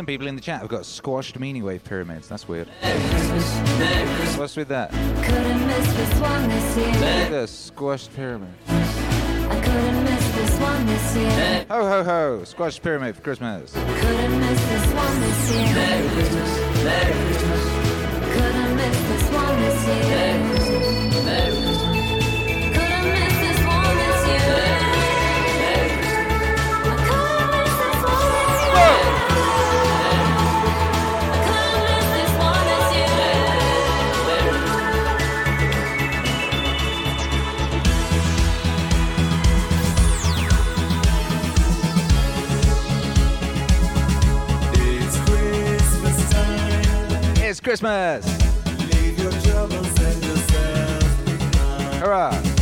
some 0.00 0.06
people 0.06 0.26
in 0.26 0.34
the 0.34 0.40
chat 0.40 0.62
have 0.62 0.70
got 0.70 0.86
squashed 0.86 1.38
meaning 1.38 1.62
wave 1.62 1.84
pyramids. 1.84 2.26
That's 2.26 2.48
weird. 2.48 2.66
Merry 2.80 2.98
Christmas, 3.10 3.78
Merry 3.78 4.06
Christmas, 4.06 4.38
What's 4.38 4.56
with 4.56 4.68
that? 4.68 4.90
Couldn't 4.92 5.66
miss 5.66 5.92
this 5.92 6.20
one 6.20 6.48
this 6.48 6.76
year. 6.78 7.28
The 7.28 7.46
squashed 7.46 8.16
pyramid. 8.16 8.48
I 8.66 9.60
couldn't 9.62 10.04
miss 10.04 10.34
this 10.34 10.58
one 10.58 10.86
this 10.86 11.16
year. 11.16 11.66
Ho 11.68 11.86
ho 11.86 12.02
ho! 12.02 12.44
Squashed 12.44 12.82
pyramid 12.82 13.14
for 13.14 13.20
Christmas. 13.20 13.74
Couldn't 13.74 14.40
miss 14.40 14.68
this 14.70 14.94
one 14.94 15.20
this 15.20 15.54
year. 15.54 15.74
Merry 15.74 16.08
Christmas, 16.08 16.82
Merry 16.82 17.12
Christmas, 17.12 17.64
Couldn't 18.32 18.76
miss 18.76 18.98
this 19.02 19.30
one 19.34 19.60
this 19.60 19.86
year. 19.86 20.39
Christmas. 47.62 48.24
Leave 48.94 49.18
your 49.18 49.32
troubles 49.42 50.00
and 50.00 50.24
yourself 50.24 51.24
behind. 51.24 51.94
Hurrah. 52.02 52.59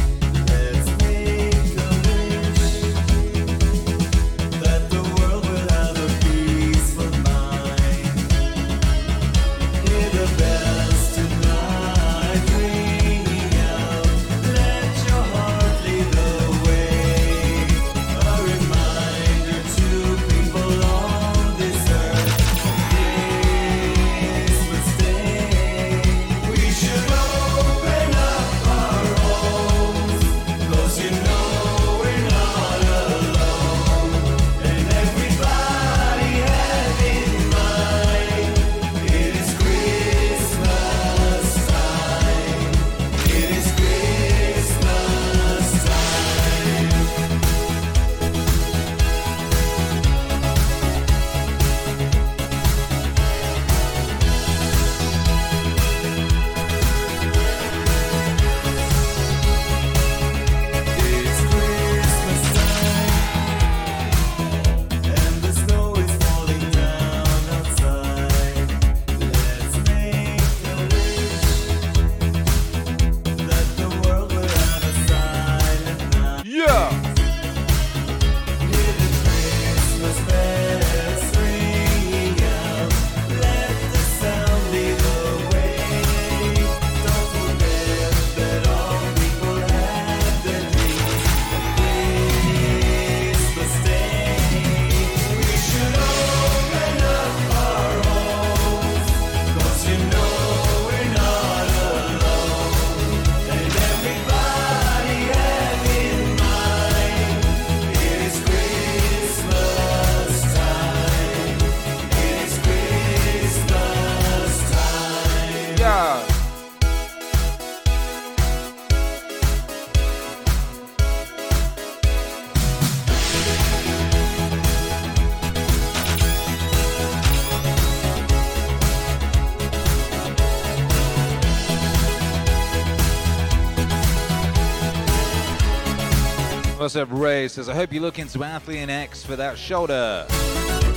Up, 136.96 137.08
Ray? 137.10 137.48
Says, 137.48 137.68
I 137.68 137.74
hope 137.74 137.92
you 137.92 138.00
look 138.00 138.18
into 138.18 138.38
Athlean 138.38 138.88
X 138.88 139.24
for 139.24 139.36
that 139.36 139.58
shoulder 139.58 140.26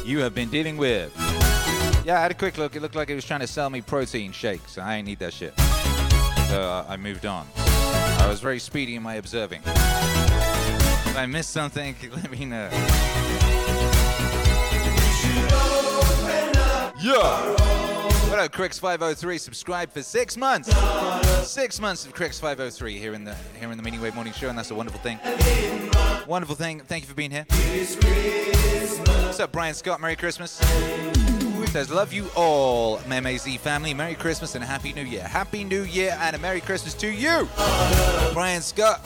you 0.05 0.19
have 0.19 0.33
been 0.33 0.49
dealing 0.49 0.77
with. 0.77 1.13
Yeah, 2.05 2.17
I 2.17 2.21
had 2.21 2.31
a 2.31 2.35
quick 2.35 2.57
look. 2.57 2.75
It 2.75 2.81
looked 2.81 2.95
like 2.95 3.09
it 3.09 3.15
was 3.15 3.25
trying 3.25 3.41
to 3.41 3.47
sell 3.47 3.69
me 3.69 3.81
protein 3.81 4.31
shakes. 4.31 4.77
I 4.77 4.95
ain't 4.95 5.07
need 5.07 5.19
that 5.19 5.33
shit. 5.33 5.57
So 6.49 6.85
I 6.87 6.97
moved 6.97 7.25
on. 7.25 7.47
I 7.55 8.27
was 8.27 8.41
very 8.41 8.59
speedy 8.59 8.95
in 8.95 9.03
my 9.03 9.15
observing. 9.15 9.61
If 9.65 11.17
I 11.17 11.25
missed 11.27 11.51
something, 11.51 11.95
let 12.11 12.31
me 12.31 12.45
know. 12.45 12.69
Yeah. 17.01 17.70
Up, 18.39 18.51
Crix503? 18.53 19.39
Subscribe 19.39 19.91
for 19.91 20.01
six 20.01 20.35
months. 20.35 20.69
Six 21.47 21.79
months 21.79 22.05
of 22.05 22.15
Crix503 22.15 22.97
here 22.97 23.13
in 23.13 23.23
the 23.23 23.35
here 23.59 23.71
in 23.71 23.77
the 23.77 23.83
Meaningwave 23.83 24.15
Morning 24.15 24.33
Show, 24.33 24.49
and 24.49 24.57
that's 24.57 24.71
a 24.71 24.75
wonderful 24.75 24.99
thing. 25.01 25.19
Wonderful 26.27 26.55
thing. 26.55 26.79
Thank 26.79 27.03
you 27.03 27.09
for 27.09 27.13
being 27.13 27.29
here. 27.29 27.45
What's 29.25 29.39
up, 29.39 29.51
Brian 29.51 29.75
Scott? 29.75 30.01
Merry 30.01 30.15
Christmas. 30.15 30.53
Says, 31.71 31.91
love 31.91 32.11
you 32.11 32.27
all, 32.35 32.97
MMAZ 32.99 33.59
family. 33.59 33.93
Merry 33.93 34.15
Christmas 34.15 34.55
and 34.55 34.63
Happy 34.63 34.91
New 34.91 35.03
Year. 35.03 35.23
Happy 35.23 35.63
New 35.63 35.83
Year 35.83 36.17
and 36.19 36.35
a 36.35 36.39
Merry 36.39 36.61
Christmas 36.61 36.93
to 36.95 37.07
you, 37.09 37.47
Brian 38.33 38.61
Scott. 38.61 39.01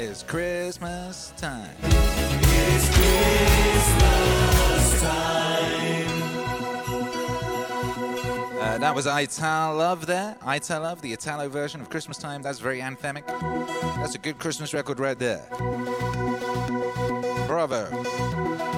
It's 0.00 0.22
Christmas 0.22 1.32
time. 1.36 2.07
Uh, 8.60 8.76
that 8.78 8.94
was 8.94 9.06
Italove 9.06 10.02
there. 10.02 10.36
Italove, 10.42 11.00
the 11.00 11.12
Italo 11.12 11.48
version 11.48 11.80
of 11.80 11.90
Christmas 11.90 12.16
Time. 12.16 12.42
That's 12.42 12.60
very 12.60 12.80
anthemic. 12.80 13.26
That's 13.96 14.14
a 14.14 14.18
good 14.18 14.38
Christmas 14.38 14.72
record 14.72 15.00
right 15.00 15.18
there. 15.18 15.44
Bravo. 17.48 18.77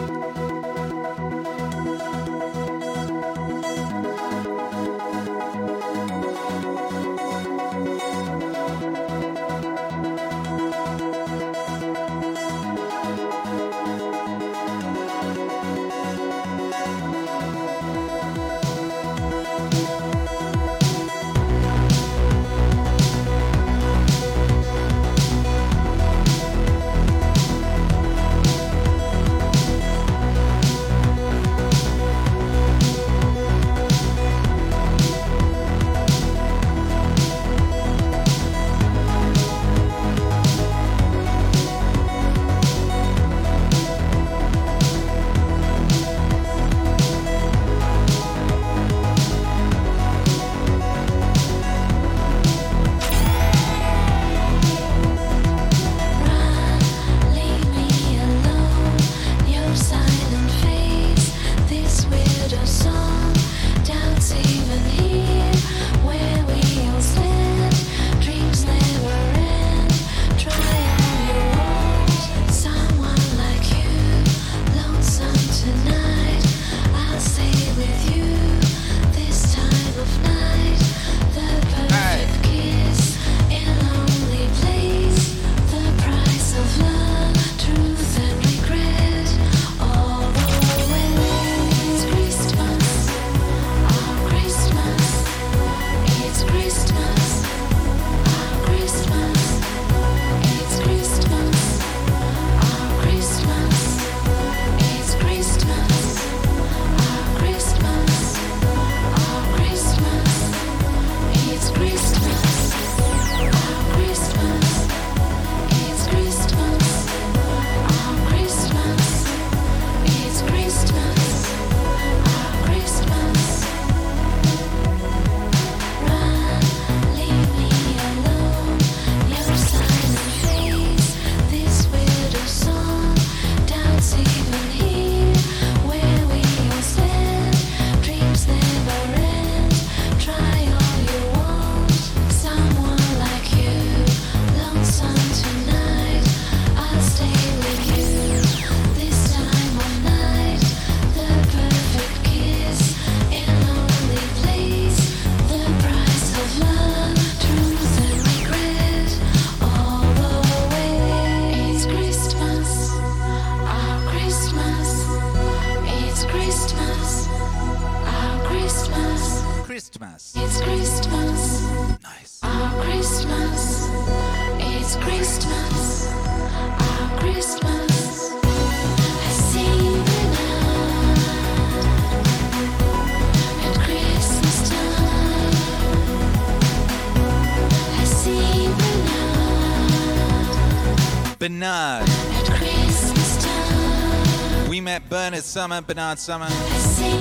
Bernard. 191.60 192.08
At 192.08 192.46
Christmas 192.46 193.44
time, 193.44 194.68
We 194.70 194.80
met 194.80 195.06
Bernard 195.10 195.44
Sumner, 195.44 195.82
Bernard 195.82 196.18
Sumner, 196.18 196.48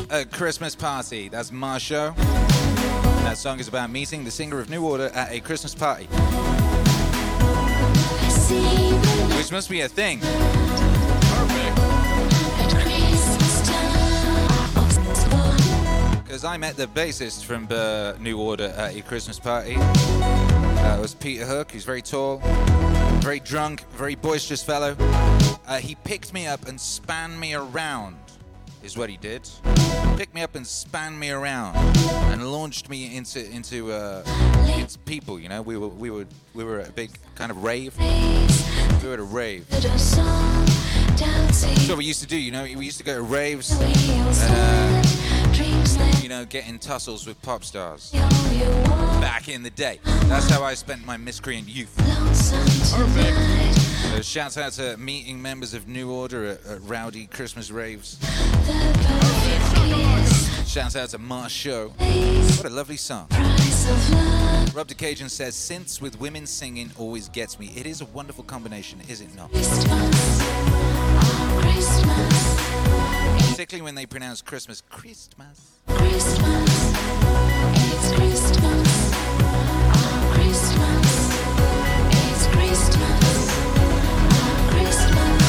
at 0.09 0.31
Christmas 0.31 0.75
party. 0.75 1.27
That's 1.27 1.51
my 1.51 1.77
show. 1.77 2.13
That 3.25 3.37
song 3.37 3.59
is 3.59 3.67
about 3.67 3.89
meeting 3.89 4.23
the 4.23 4.31
singer 4.31 4.61
of 4.61 4.69
New 4.69 4.85
Order 4.85 5.09
at 5.13 5.33
a 5.33 5.41
Christmas 5.41 5.75
party, 5.75 6.07
I 6.13 6.15
see 8.29 8.61
the 8.61 9.35
which 9.35 9.51
must 9.51 9.69
be 9.69 9.81
a 9.81 9.89
thing. 9.89 10.21
at 10.21 10.29
Christmas 12.69 13.67
time. 13.67 13.89
Because 16.23 16.45
I 16.45 16.55
met 16.55 16.77
the 16.77 16.87
bassist 16.87 17.43
from 17.43 17.67
uh, 17.69 18.13
New 18.21 18.39
Order 18.39 18.73
at 18.77 18.95
a 18.95 19.01
Christmas 19.01 19.37
party. 19.37 19.75
Uh, 19.75 20.95
it 20.97 21.01
was 21.01 21.13
Peter 21.13 21.45
Hook, 21.45 21.71
who's 21.71 21.83
very 21.83 22.01
tall, 22.01 22.41
very 23.29 23.39
drunk, 23.41 23.87
very 23.91 24.15
boisterous 24.15 24.63
fellow. 24.63 24.95
Uh, 25.67 25.77
he 25.77 25.93
picked 26.03 26.33
me 26.33 26.47
up 26.47 26.67
and 26.67 26.81
span 26.81 27.39
me 27.39 27.53
around, 27.53 28.17
is 28.81 28.97
what 28.97 29.07
he 29.07 29.17
did. 29.17 29.47
Picked 30.17 30.33
me 30.33 30.41
up 30.41 30.55
and 30.55 30.65
span 30.65 31.19
me 31.19 31.29
around, 31.29 31.75
and 32.31 32.51
launched 32.51 32.89
me 32.89 33.15
into 33.15 33.47
into 33.51 33.91
uh, 33.91 34.23
into 34.75 34.97
people. 35.05 35.39
You 35.39 35.47
know, 35.47 35.61
we 35.61 35.77
were 35.77 35.89
we 35.89 36.09
were 36.09 36.25
we 36.55 36.63
were 36.63 36.79
at 36.79 36.89
a 36.89 36.91
big 36.91 37.11
kind 37.35 37.51
of 37.51 37.63
rave. 37.63 37.95
We 37.99 39.07
were 39.07 39.13
at 39.13 39.19
a 39.19 39.23
rave. 39.23 39.67
That's 39.69 40.17
what 41.87 41.99
we 41.99 42.05
used 42.05 42.21
to 42.21 42.27
do. 42.27 42.35
You 42.35 42.51
know, 42.51 42.63
we 42.63 42.83
used 42.83 42.97
to 42.97 43.03
go 43.03 43.13
to 43.15 43.21
raves. 43.21 43.79
Uh, 43.79 45.08
You 46.29 46.35
know, 46.35 46.45
get 46.45 46.69
in 46.69 46.77
tussles 46.77 47.25
with 47.25 47.41
pop 47.41 47.63
stars. 47.63 48.11
go. 48.11 48.19
You 48.51 48.69
want 48.87 49.19
back 49.19 49.49
in 49.49 49.63
the 49.63 49.71
day. 49.71 49.99
That's 50.03 50.47
how 50.47 50.63
I 50.63 50.75
spent 50.75 51.03
my 51.03 51.17
miscreant 51.17 51.67
youth. 51.67 51.97
lonesome 52.07 52.67
tonight. 53.15 54.13
Uh, 54.13 54.21
shouts 54.21 54.55
out 54.55 54.73
to 54.73 54.95
meeting 54.97 55.41
members 55.41 55.73
of 55.73 55.87
New 55.87 56.11
Order 56.11 56.45
at, 56.45 56.65
at 56.67 56.81
rowdy 56.83 57.25
Christmas 57.25 57.71
raves. 57.71 58.19
The 58.19 58.27
perfect 59.07 59.75
kiss. 59.75 60.71
Shouts 60.71 60.95
out 60.95 61.09
to 61.09 61.17
Marsheaux. 61.17 61.93
What 62.57 62.65
a 62.65 62.69
lovely 62.69 62.97
song. 62.97 63.25
price 63.29 63.89
of 63.89 64.11
love. 64.11 64.75
Rob 64.75 64.87
DeCajan 64.87 65.31
says, 65.31 65.55
Synths 65.55 65.99
with 65.99 66.19
women 66.19 66.45
singing 66.45 66.91
always 66.99 67.27
gets 67.29 67.57
me. 67.57 67.73
It 67.75 67.87
is 67.87 68.01
a 68.01 68.05
wonderful 68.05 68.43
combination, 68.43 69.01
is 69.09 69.21
it 69.21 69.33
not? 69.35 69.49
Christmas. 71.61 72.35
Particularly 73.51 73.83
when 73.83 73.95
they 73.95 74.05
pronounce 74.05 74.41
Christmas 74.41 74.81
Christmas. 74.89 75.79
Christmas. 75.87 76.93
It's 77.75 78.11
Christmas. 78.15 79.11
Oh, 79.95 80.31
Christmas. 80.33 81.07
It's 82.11 82.47
Christmas. 82.47 83.25
Oh, 83.77 84.67
Christmas. 84.71 85.45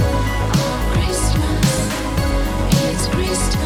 Oh, 0.00 0.76
Christmas. 0.92 1.68
It's 2.84 3.06
Christmas. 3.08 3.63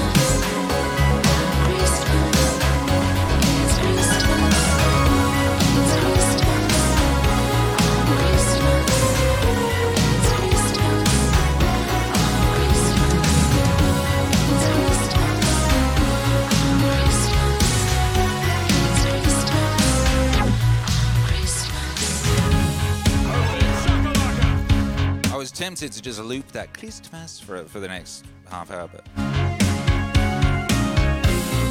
Was 25.38 25.52
tempted 25.52 25.92
to 25.92 26.02
just 26.02 26.18
loop 26.20 26.50
that 26.50 26.74
Christmas 26.74 27.38
for, 27.38 27.62
for 27.66 27.78
the 27.78 27.86
next 27.86 28.24
half 28.50 28.72
hour, 28.72 28.90
but 28.92 29.04
I 29.16 29.20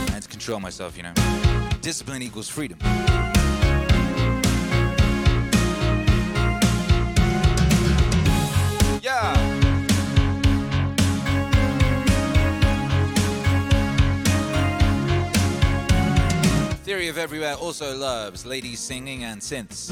had 0.09 0.23
to 0.23 0.29
control 0.29 0.61
myself, 0.61 0.95
you 0.95 1.03
know. 1.03 1.11
Discipline 1.81 2.21
equals 2.21 2.47
freedom. 2.47 2.77
Yeah. 9.01 9.33
Theory 16.85 17.09
of 17.09 17.17
Everywhere 17.17 17.55
also 17.55 17.97
loves 17.97 18.45
ladies 18.45 18.79
singing 18.79 19.25
and 19.25 19.41
synths. 19.41 19.91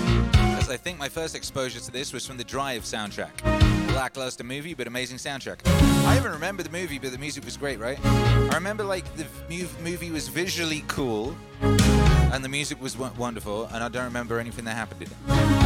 As 0.58 0.70
I 0.70 0.78
think 0.78 0.98
my 0.98 1.10
first 1.10 1.36
exposure 1.36 1.82
to 1.82 1.92
this 1.92 2.14
was 2.14 2.26
from 2.26 2.38
the 2.38 2.44
Drive 2.46 2.84
soundtrack. 2.84 3.64
Lackluster 3.96 4.43
movie, 4.43 4.74
but 4.74 4.88
amazing 4.88 5.18
soundtrack. 5.18 5.60
I 6.06 6.18
even 6.18 6.32
remember 6.32 6.64
the 6.64 6.70
movie, 6.70 7.00
but 7.00 7.12
the 7.12 7.18
music 7.18 7.46
was 7.46 7.56
great, 7.56 7.80
right? 7.80 7.98
I 8.04 8.52
remember 8.54 8.84
like 8.84 9.06
the 9.16 9.26
movie 9.82 10.12
was 10.12 10.28
visually 10.28 10.84
cool, 10.88 11.36
and 11.62 12.43
the 12.43 12.50
music 12.50 12.82
was 12.82 12.98
wonderful, 12.98 13.66
and 13.74 13.84
I 13.84 13.88
don't 13.89 14.04
remember 14.04 14.38
anything 14.39 14.66
that 14.66 14.76
happened 14.76 15.04
in 15.04 15.08
it. 15.08 15.64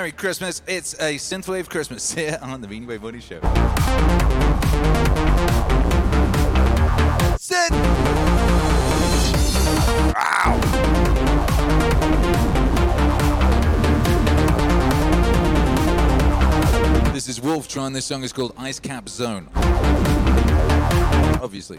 Merry 0.00 0.12
Christmas. 0.12 0.62
It's 0.66 0.94
a 0.94 1.16
Synthwave 1.16 1.68
Christmas 1.68 2.10
here 2.14 2.38
on 2.40 2.62
the 2.62 2.66
Beanie 2.66 2.86
Boy 2.98 3.20
Show. 3.20 3.38
Sit! 7.38 7.70
Ow! 10.16 10.58
This 17.12 17.28
is 17.28 17.40
Wolftron. 17.40 17.92
This 17.92 18.06
song 18.06 18.22
is 18.22 18.32
called 18.32 18.54
Ice 18.56 18.80
Cap 18.80 19.06
Zone. 19.06 19.50
Obviously. 21.42 21.76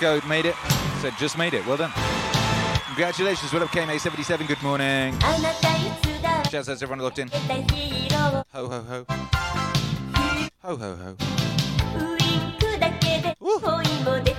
Rico 0.00 0.26
made 0.26 0.44
it. 0.46 0.56
Said, 1.00 1.12
just 1.18 1.38
made 1.38 1.54
it. 1.54 1.64
Well 1.66 1.76
done. 1.76 1.92
Congratulations. 2.86 3.52
What 3.52 3.62
up, 3.62 3.68
KMA77? 3.68 4.48
Good 4.48 4.62
morning. 4.62 5.18
Shouts 6.50 6.68
out 6.68 6.78
to 6.78 6.84
everyone 6.84 6.98
locked 6.98 7.18
in. 7.20 7.28
Ho, 7.28 8.44
ho, 8.52 8.82
ho. 8.82 9.04
Ho, 10.62 10.76
ho, 10.76 10.96
ho. 10.96 11.16
Woo. 13.40 14.33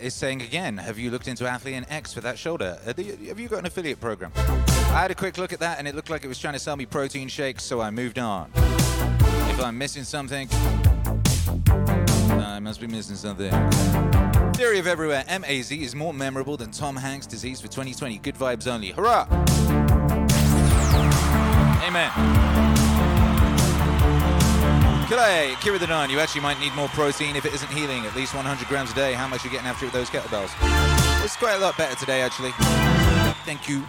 Is 0.00 0.14
saying 0.14 0.42
again, 0.42 0.78
have 0.78 0.98
you 0.98 1.10
looked 1.10 1.28
into 1.28 1.44
Athlean 1.44 1.84
X 1.88 2.12
for 2.12 2.20
that 2.20 2.38
shoulder? 2.38 2.78
Uh, 2.86 2.92
Have 2.94 3.38
you 3.40 3.48
got 3.48 3.60
an 3.60 3.66
affiliate 3.66 4.00
program? 4.00 4.32
I 4.36 5.00
had 5.00 5.10
a 5.10 5.14
quick 5.14 5.38
look 5.38 5.52
at 5.52 5.60
that 5.60 5.78
and 5.78 5.88
it 5.88 5.94
looked 5.94 6.10
like 6.10 6.24
it 6.24 6.28
was 6.28 6.38
trying 6.38 6.54
to 6.54 6.58
sell 6.58 6.76
me 6.76 6.86
protein 6.86 7.28
shakes, 7.28 7.64
so 7.64 7.80
I 7.80 7.90
moved 7.90 8.18
on. 8.18 8.50
If 8.54 9.60
I'm 9.60 9.76
missing 9.78 10.04
something, 10.04 10.48
I 11.70 12.58
must 12.60 12.80
be 12.80 12.86
missing 12.86 13.16
something. 13.16 13.50
Theory 14.54 14.78
of 14.78 14.86
Everywhere 14.86 15.24
MAZ 15.28 15.72
is 15.72 15.94
more 15.94 16.12
memorable 16.14 16.56
than 16.56 16.70
Tom 16.70 16.96
Hanks' 16.96 17.26
disease 17.26 17.60
for 17.60 17.68
2020. 17.68 18.18
Good 18.18 18.36
vibes 18.36 18.66
only. 18.66 18.90
Hurrah! 18.90 19.26
Amen. 21.82 22.51
G'day, 25.12 25.52
Kira 25.56 25.78
the 25.78 25.86
Nine. 25.86 26.08
You 26.08 26.20
actually 26.20 26.40
might 26.40 26.58
need 26.58 26.74
more 26.74 26.88
protein 26.88 27.36
if 27.36 27.44
it 27.44 27.52
isn't 27.52 27.70
healing. 27.70 28.06
At 28.06 28.16
least 28.16 28.34
100 28.34 28.66
grams 28.66 28.92
a 28.92 28.94
day. 28.94 29.12
How 29.12 29.28
much 29.28 29.44
are 29.44 29.48
you 29.48 29.52
getting 29.52 29.66
after 29.66 29.84
with 29.84 29.92
those 29.92 30.08
kettlebells? 30.08 30.50
It's 31.22 31.36
quite 31.36 31.52
a 31.52 31.58
lot 31.58 31.76
better 31.76 31.94
today, 31.96 32.22
actually. 32.22 32.52
Thank 33.44 33.68
you. 33.68 33.80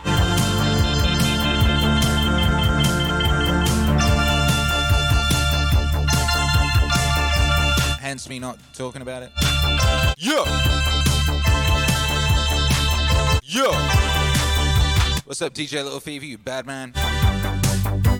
Hence 8.02 8.28
me 8.28 8.38
not 8.38 8.60
talking 8.74 9.02
about 9.02 9.24
it. 9.24 9.32
Yo! 10.18 10.44
Yo! 13.44 13.72
What's 15.24 15.42
up, 15.42 15.54
DJ 15.54 15.86
Little 15.86 16.02
Fever, 16.02 16.26
you 16.26 16.38
bad 16.38 16.66
man? 16.66 16.92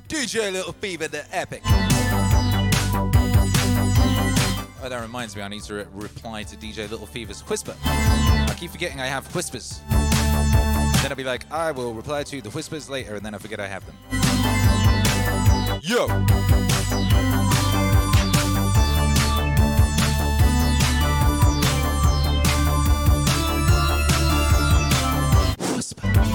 DJ 0.08 0.54
Little 0.54 0.72
Fever, 0.72 1.10
the 1.10 1.26
epic. 1.36 1.64
Oh, 4.86 4.90
that 4.90 5.02
reminds 5.02 5.34
me, 5.34 5.42
I 5.42 5.48
need 5.48 5.64
to 5.64 5.76
re- 5.76 5.86
reply 5.94 6.44
to 6.44 6.58
DJ 6.58 6.92
Little 6.92 7.06
Fever's 7.06 7.40
whisper. 7.48 7.74
I 7.86 8.54
keep 8.60 8.70
forgetting 8.70 9.00
I 9.00 9.06
have 9.06 9.34
whispers. 9.34 9.80
Then 9.90 11.08
I'll 11.10 11.16
be 11.16 11.24
like, 11.24 11.50
I 11.50 11.72
will 11.72 11.94
reply 11.94 12.24
to 12.24 12.42
the 12.42 12.50
whispers 12.50 12.90
later, 12.90 13.16
and 13.16 13.26
then 13.26 13.34
I 13.34 13.38
forget 13.38 13.62
I 13.62 13.68
have 13.68 13.86
them. 13.86 13.96
Yo! 15.82 16.08
Whisper. 25.78 26.33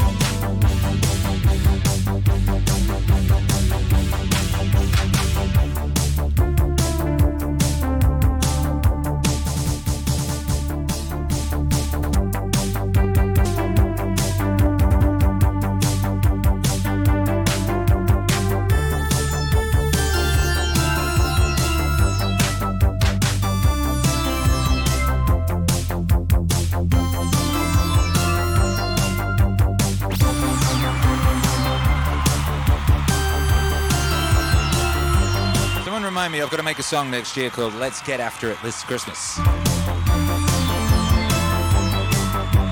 I've 36.42 36.50
got 36.50 36.58
to 36.58 36.62
make 36.62 36.78
a 36.78 36.84
song 36.84 37.10
next 37.10 37.36
year 37.36 37.50
called 37.50 37.74
Let's 37.74 38.00
Get 38.02 38.20
After 38.20 38.50
It 38.50 38.58
This 38.62 38.84
Christmas. 38.84 39.38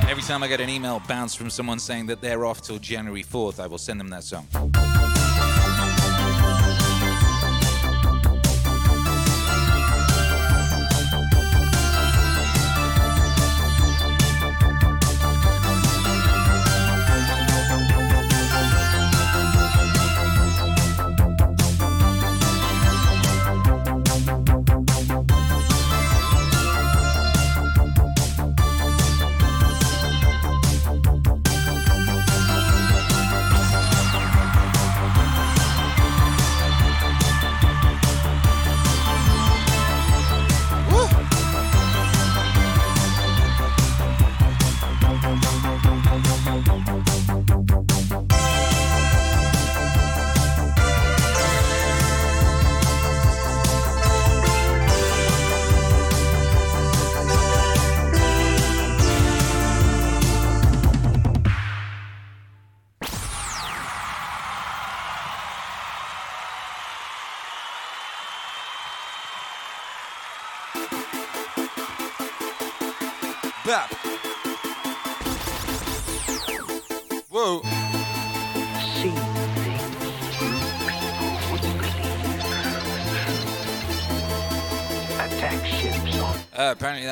Every 0.08 0.22
time 0.22 0.42
I 0.42 0.46
get 0.48 0.60
an 0.60 0.68
email 0.68 1.02
bounce 1.08 1.34
from 1.34 1.50
someone 1.50 1.78
saying 1.80 2.06
that 2.06 2.20
they're 2.20 2.44
off 2.44 2.62
till 2.62 2.78
January 2.78 3.24
4th, 3.24 3.58
I 3.58 3.66
will 3.66 3.78
send 3.78 3.98
them 3.98 4.08
that 4.08 4.24
song. 4.24 4.46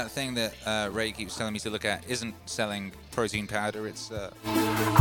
That 0.04 0.10
thing 0.10 0.34
that 0.34 0.54
uh, 0.66 0.90
Ray 0.92 1.12
keeps 1.12 1.34
telling 1.34 1.54
me 1.54 1.58
to 1.60 1.70
look 1.70 1.86
at 1.86 2.04
isn't 2.10 2.34
selling 2.44 2.92
protein 3.12 3.46
powder. 3.46 3.86
It's 3.88 4.10
uh, 4.10 4.30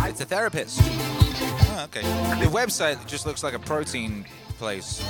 it's 0.06 0.22
a 0.22 0.26
therapist. 0.26 0.80
Oh, 0.82 1.82
okay. 1.90 2.04
The 2.40 2.46
website 2.50 3.06
just 3.06 3.26
looks 3.26 3.44
like 3.44 3.54
a 3.54 3.60
protein 3.60 4.26
place. 4.60 5.02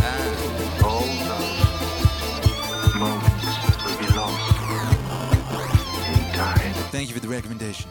ah, 0.00 0.84
all 0.86 1.04
those 2.80 2.94
moments 2.94 3.44
will 3.84 3.98
be 3.98 4.06
lost 4.16 4.56
in 6.08 6.24
time. 6.34 6.72
thank 6.90 7.08
you 7.10 7.14
for 7.14 7.20
the 7.20 7.28
recommendation. 7.28 7.90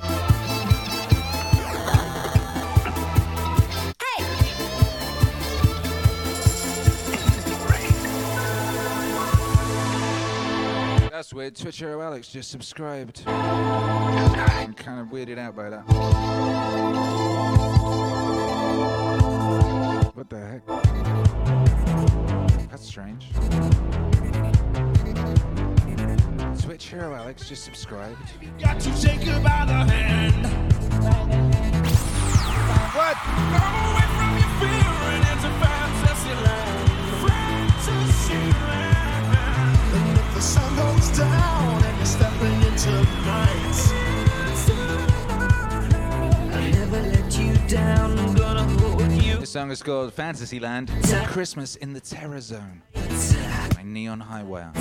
That's 11.30 11.36
weird. 11.36 11.56
Twitch 11.56 11.78
Hero 11.78 12.00
oh, 12.00 12.02
Alex 12.02 12.28
just 12.30 12.50
subscribed. 12.50 13.22
I'm 13.28 14.74
kind 14.74 15.00
of 15.00 15.10
weirded 15.10 15.38
out 15.38 15.56
by 15.56 15.70
that. 15.70 15.84
What 20.16 20.28
the 20.28 20.40
heck? 20.40 20.66
That's 22.72 22.84
strange. 22.84 23.30
Twitch 26.64 26.88
Hero 26.88 27.14
Alex 27.14 27.48
just 27.48 27.64
subscribed. 27.64 28.18
Got 28.60 28.80
to 28.80 28.92
shake 28.94 29.22
her 29.22 29.40
by 29.44 29.66
the 29.68 29.86
hand. 29.86 30.48
What? 32.96 33.18
Come 33.54 33.76
away 33.86 34.08
from 34.18 34.34
your 34.34 34.50
fear 34.58 34.98
and 35.14 35.24
into 35.30 35.52
fantasy 35.62 36.34
land. 36.44 36.90
Fantasy 37.22 38.34
land. 38.66 38.99
This 49.40 49.50
song 49.50 49.70
is 49.70 49.84
called 49.84 50.14
Fantasyland 50.14 50.90
Christmas 51.28 51.76
in 51.76 51.92
the 51.92 52.00
Terror 52.00 52.40
Zone 52.40 52.82
by 52.94 53.82
Neon 53.84 54.22
Highwire. 54.22 54.72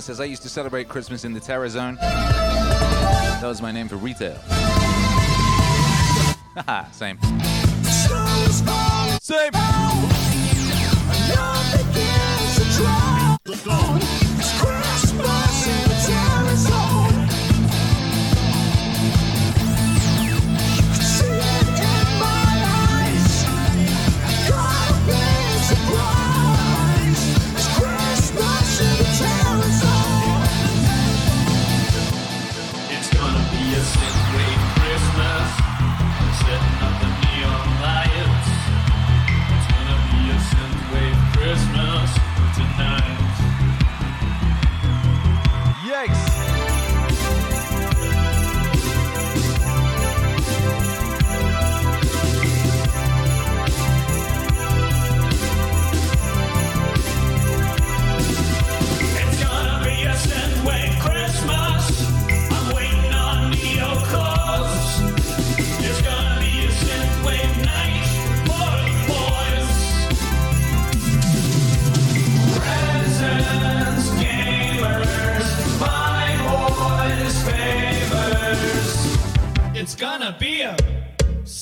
Says, 0.00 0.18
I 0.18 0.24
used 0.24 0.42
to 0.42 0.48
celebrate 0.48 0.88
Christmas 0.88 1.26
in 1.26 1.34
the 1.34 1.40
Terror 1.40 1.68
Zone. 1.68 1.96
That 1.96 3.42
was 3.42 3.60
my 3.60 3.70
name 3.70 3.86
for 3.86 3.96
retail. 3.96 4.34
Haha, 6.56 6.90
same. 6.92 7.18
Same. 9.20 10.09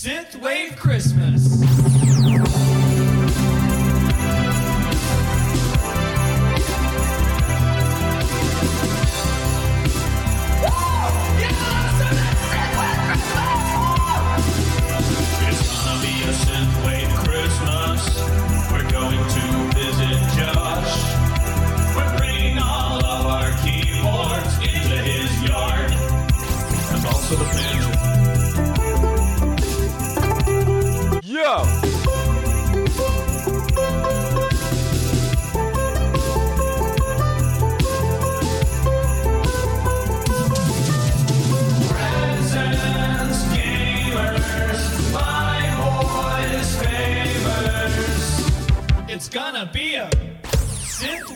Synthwave 0.09 0.74
Christmas. 0.74 1.78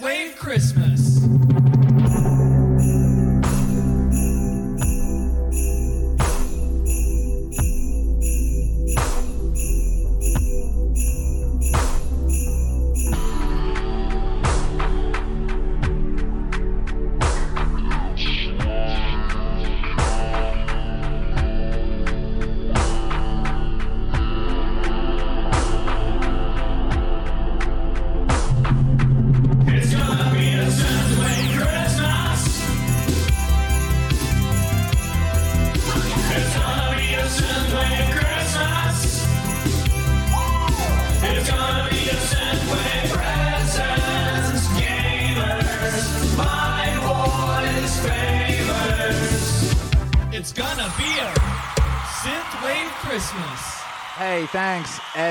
wave 0.03 0.32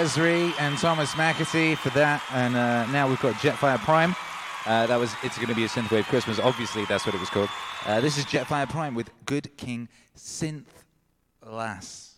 Ezzry 0.01 0.51
and 0.57 0.79
Thomas 0.79 1.13
Mackerty 1.13 1.77
for 1.77 1.91
that. 1.91 2.23
And 2.33 2.55
uh, 2.55 2.87
now 2.87 3.07
we've 3.07 3.21
got 3.21 3.35
Jetfire 3.35 3.77
Prime. 3.77 4.15
Uh, 4.65 4.87
that 4.87 4.95
was 4.97 5.13
It's 5.21 5.35
Going 5.35 5.49
to 5.49 5.53
Be 5.53 5.65
a 5.65 5.67
Synthwave 5.67 6.05
Christmas. 6.05 6.39
Obviously, 6.39 6.85
that's 6.85 7.05
what 7.05 7.13
it 7.13 7.19
was 7.19 7.29
called. 7.29 7.49
Uh, 7.85 8.01
this 8.01 8.17
is 8.17 8.25
Jetfire 8.25 8.67
Prime 8.67 8.95
with 8.95 9.11
Good 9.25 9.55
King 9.57 9.89
Synth 10.17 10.65
Lass. 11.45 12.10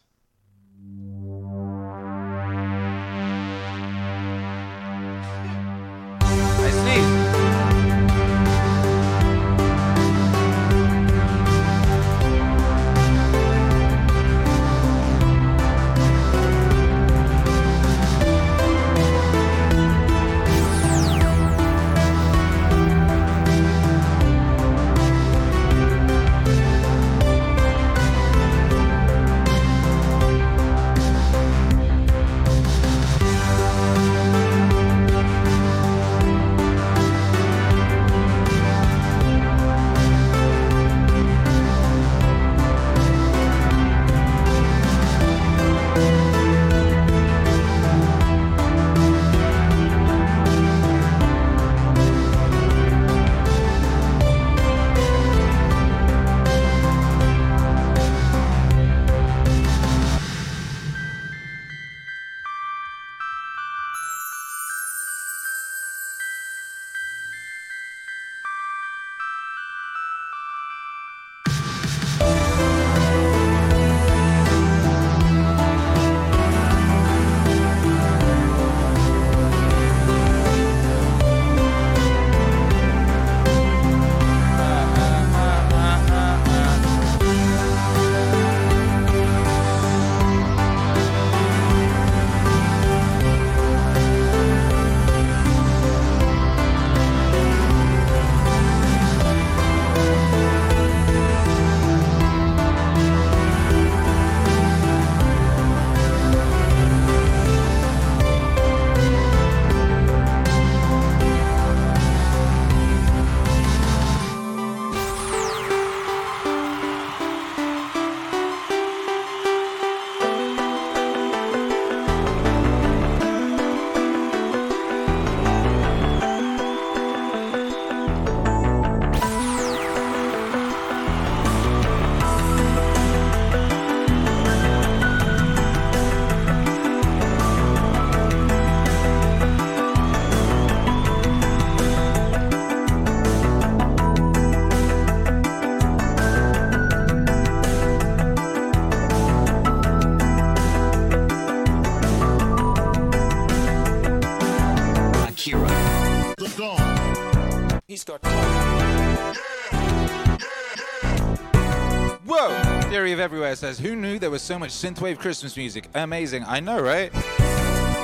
Everywhere 163.24 163.55
says, 163.55 163.80
Who 163.80 163.95
knew 163.95 164.19
there 164.19 164.30
was 164.30 164.41
so 164.41 164.59
much 164.59 164.71
synthwave 164.71 165.17
Christmas 165.17 165.55
music? 165.55 165.88
Amazing. 165.93 166.43
I 166.43 166.59
know, 166.59 166.82
right? 166.82 167.09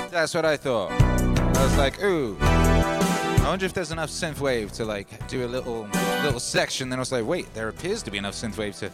That's 0.09 0.33
what 0.33 0.45
I 0.45 0.55
thought. 0.55 0.93
I 0.93 1.61
was 1.61 1.77
like, 1.77 2.01
ooh. 2.01 2.37
I 2.39 3.43
wonder 3.43 3.65
if 3.65 3.73
there's 3.73 3.91
enough 3.91 4.09
synthwave 4.09 4.71
to 4.77 4.85
like 4.85 5.27
do 5.27 5.45
a 5.45 5.49
little 5.49 5.89
little 6.23 6.39
section. 6.39 6.87
Then 6.87 6.99
I 6.99 7.01
was 7.01 7.11
like, 7.11 7.25
wait, 7.25 7.53
there 7.53 7.67
appears 7.67 8.01
to 8.03 8.11
be 8.11 8.17
enough 8.17 8.33
synthwave 8.33 8.79
to 8.79 8.89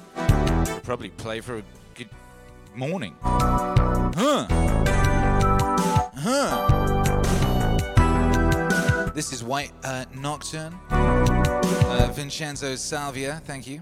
probably 0.82 1.10
play 1.10 1.42
for 1.42 1.60
a 1.60 1.64
good 1.94 2.10
morning. 2.74 3.16
Huh. 3.22 4.48
Huh. 6.16 7.12
This 9.14 9.32
is 9.32 9.44
White 9.44 9.74
uh, 9.84 10.06
Nocturne. 10.16 10.74
Uh, 10.90 12.12
Vincenzo 12.16 12.76
Salvia, 12.76 13.44
thank 13.46 13.68
you. 13.68 13.80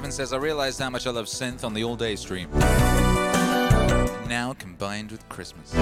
KMA77 0.00 0.12
says, 0.12 0.32
I 0.32 0.36
realized 0.38 0.80
how 0.80 0.90
much 0.90 1.06
I 1.06 1.10
love 1.10 1.26
synth 1.26 1.64
on 1.64 1.74
the 1.74 1.84
all 1.84 1.96
day 1.96 2.16
stream. 2.16 2.48
Now 4.28 4.54
combined 4.58 5.10
with 5.10 5.28
Christmas. 5.28 5.72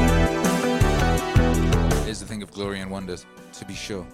Here's 2.04 2.20
the 2.20 2.26
thing 2.26 2.42
of 2.42 2.50
glory 2.52 2.80
and 2.80 2.90
wonders, 2.90 3.26
to 3.52 3.64
be 3.64 3.74
sure. 3.74 4.06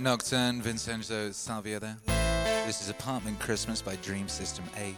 White 0.00 0.04
Nocturne, 0.04 0.62
Vincenzo 0.62 1.30
Salvia 1.30 1.78
there. 1.78 1.98
This 2.64 2.80
is 2.80 2.88
Apartment 2.88 3.38
Christmas 3.38 3.82
by 3.82 3.96
Dream 3.96 4.28
System 4.28 4.64
8. 4.78 4.94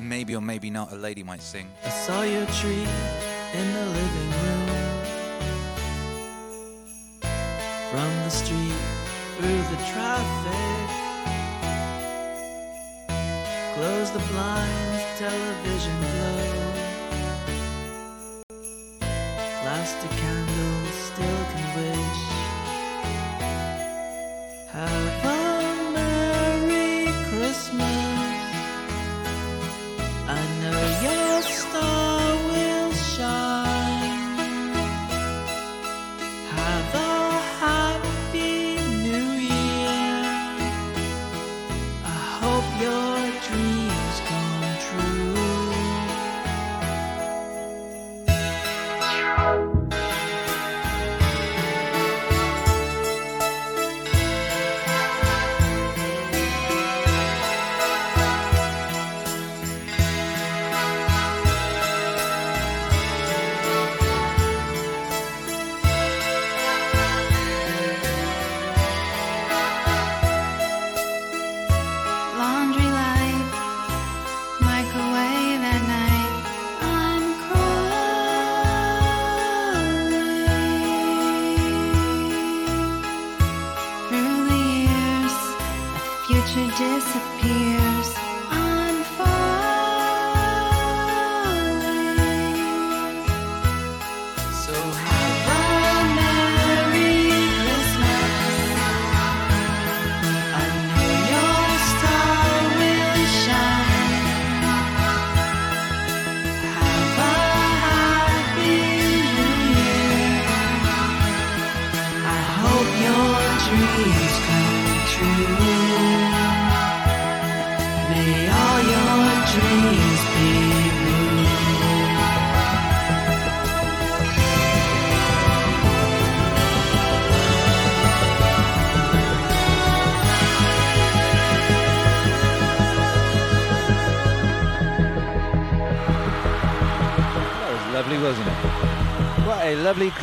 Maybe 0.00 0.34
or 0.34 0.40
maybe 0.40 0.70
not, 0.70 0.92
a 0.92 0.96
lady 0.96 1.22
might 1.22 1.42
sing. 1.42 1.68
I 1.84 1.90
saw 1.90 2.22
your 2.22 2.46
tree 2.46 2.86
in 3.52 3.72
the 3.74 3.84
living 3.84 4.30
room. 4.40 4.68
From 7.90 8.10
the 8.24 8.30
street 8.30 8.80
through 9.36 9.62
the 9.76 9.80
traffic. 9.92 10.88
Close 13.74 14.10
the 14.10 14.20
blinds, 14.32 15.04
television 15.18 16.00
glow. 16.00 16.72
Plastic 19.60 20.10
candles 20.12 20.94
still 20.94 21.44
can 21.52 21.64
wish. 21.76 22.23
Have 24.74 25.13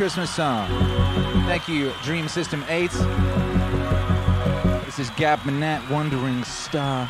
Christmas 0.02 0.34
song. 0.34 0.66
Thank 1.46 1.68
you, 1.68 1.92
Dream 2.02 2.26
System 2.26 2.64
8. 2.68 2.90
This 4.84 4.98
is 4.98 5.10
Gab 5.10 5.44
Manette, 5.44 5.88
Wandering 5.88 6.42
Star. 6.42 7.08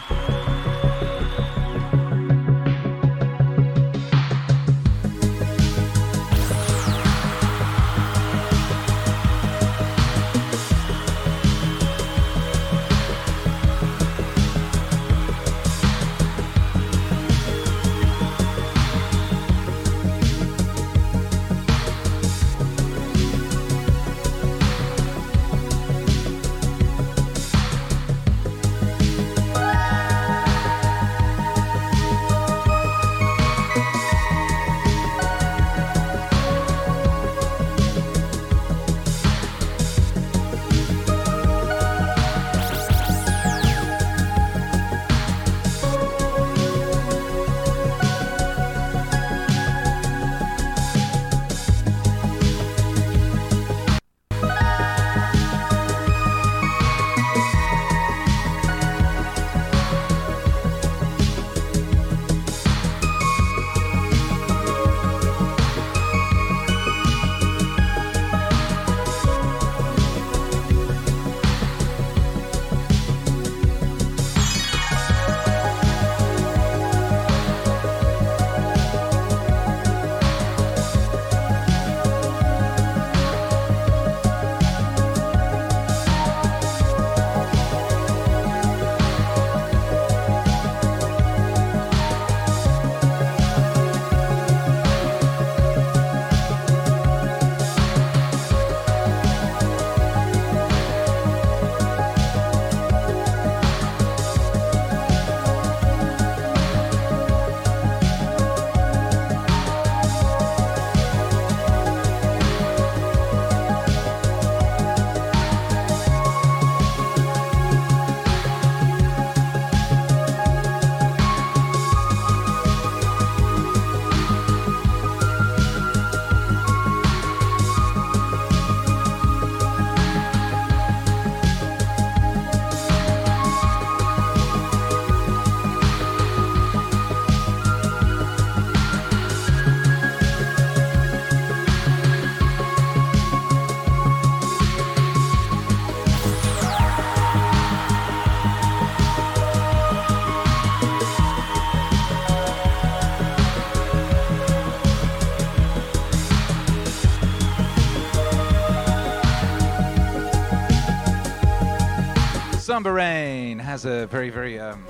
Samba 162.73 162.91
Rain 162.91 163.59
has 163.59 163.85
a 163.85 164.07
very, 164.07 164.31
very 164.31 164.59
um, 164.59 164.83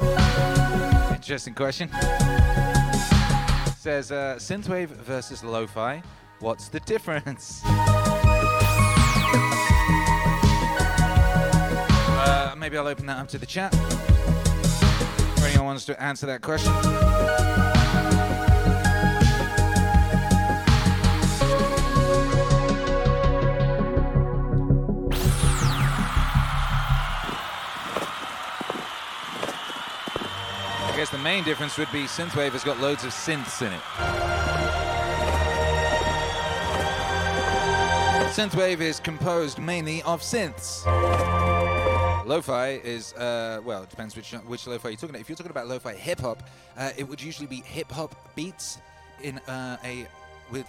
interesting 1.11 1.53
question. 1.53 1.89
Says 3.76 4.12
uh, 4.12 4.37
synthwave 4.39 4.91
versus 4.91 5.43
lo-fi. 5.43 6.01
What's 6.39 6.68
the 6.68 6.78
difference? 6.78 7.61
Uh, 12.24 12.55
maybe 12.57 12.78
I'll 12.78 12.87
open 12.87 13.07
that 13.07 13.18
up 13.18 13.26
to 13.28 13.39
the 13.39 13.47
chat. 13.47 13.74
If 13.74 15.45
anyone 15.45 15.66
wants 15.66 15.85
to 15.87 16.01
answer 16.01 16.26
that 16.26 16.41
question. 16.41 16.72
Main 31.23 31.45
difference 31.45 31.79
would 31.79 31.91
be 31.93 32.05
synthwave 32.05 32.51
has 32.51 32.64
got 32.64 32.81
loads 32.81 33.05
of 33.05 33.12
synths 33.12 33.62
in 33.62 33.73
it. 33.73 33.81
Synthwave 38.33 38.81
is 38.81 38.99
composed 38.99 39.59
mainly 39.59 40.03
of 40.03 40.20
synths. 40.20 40.85
Lo-fi 42.27 42.81
is 42.83 43.12
uh, 43.14 43.61
well, 43.64 43.83
it 43.83 43.91
depends 43.91 44.16
which 44.16 44.33
which 44.33 44.66
lo-fi 44.66 44.89
you're 44.89 44.97
talking 44.97 45.11
about. 45.11 45.20
If 45.20 45.29
you're 45.29 45.37
talking 45.37 45.51
about 45.51 45.68
lo-fi 45.68 45.95
hip 45.95 46.20
hop, 46.20 46.43
uh, 46.77 46.91
it 46.97 47.07
would 47.09 47.23
usually 47.23 47.47
be 47.47 47.61
hip 47.61 47.91
hop 47.91 48.14
beats 48.35 48.79
in 49.23 49.39
uh, 49.41 49.77
a 49.85 50.07
with 50.51 50.66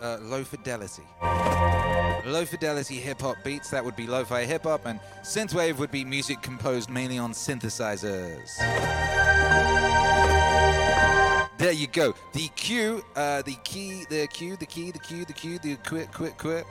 uh, 0.00 0.18
low 0.22 0.44
fidelity. 0.44 1.02
Low 2.26 2.44
fidelity 2.46 2.96
hip 2.96 3.20
hop 3.20 3.36
beats 3.44 3.70
that 3.70 3.84
would 3.84 3.96
be 3.96 4.06
lo-fi 4.06 4.44
hip 4.44 4.62
hop, 4.62 4.86
and 4.86 5.00
synthwave 5.22 5.78
would 5.78 5.90
be 5.90 6.04
music 6.04 6.42
composed 6.42 6.88
mainly 6.90 7.18
on 7.18 7.32
synthesizers. 7.32 8.50
There 11.56 11.72
you 11.72 11.86
go. 11.86 12.14
The 12.32 12.48
cue, 12.56 13.04
uh, 13.14 13.42
the 13.42 13.54
key, 13.62 14.04
the 14.10 14.26
cue, 14.26 14.56
the 14.56 14.66
key, 14.66 14.90
the 14.90 14.98
cue, 14.98 15.24
the 15.24 15.32
cue, 15.32 15.58
the 15.58 15.76
quit, 15.86 16.12
quit, 16.12 16.36
quit. 16.36 16.66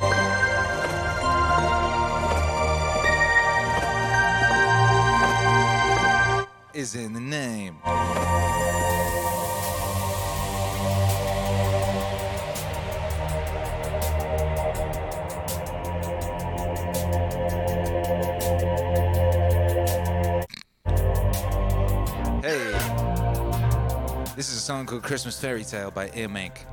Is 6.73 6.95
in 6.95 7.13
the 7.13 7.21
name. 7.21 7.77
Song 24.63 24.85
called 24.85 25.03
Christmas 25.03 25.37
Fairy 25.37 25.65
Tale 25.65 25.91
by 25.91 26.07
Earmake. 26.11 26.65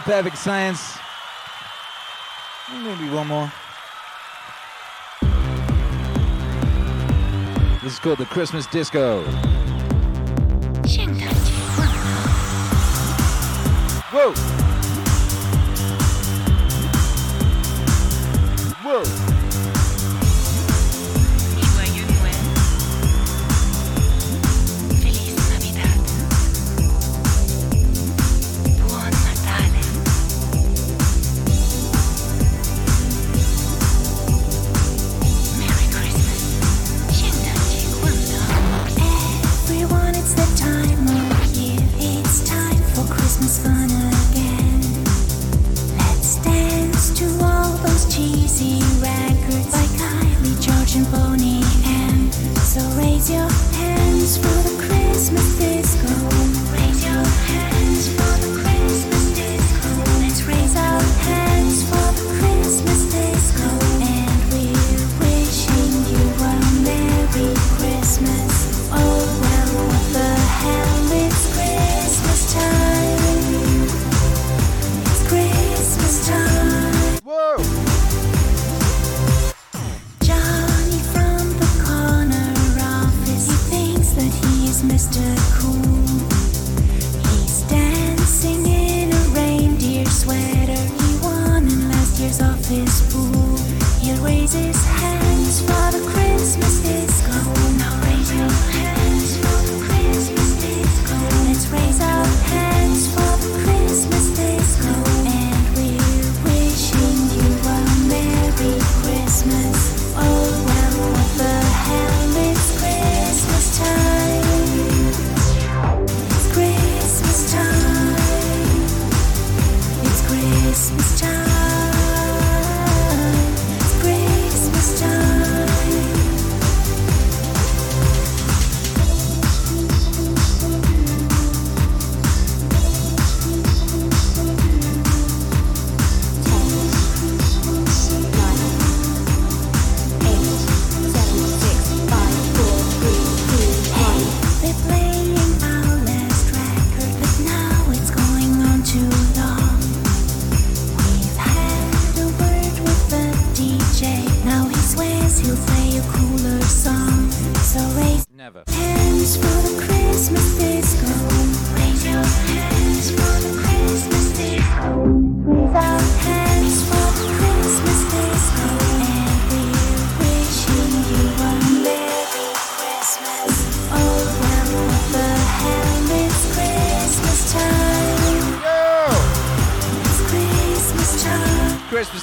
perfect 0.00 0.38
science. 0.38 0.98
Maybe 2.70 3.08
one 3.10 3.26
more. 3.26 3.52
This 7.82 7.94
is 7.94 7.98
called 7.98 8.18
the 8.18 8.26
Christmas 8.26 8.66
Disco. 8.66 9.24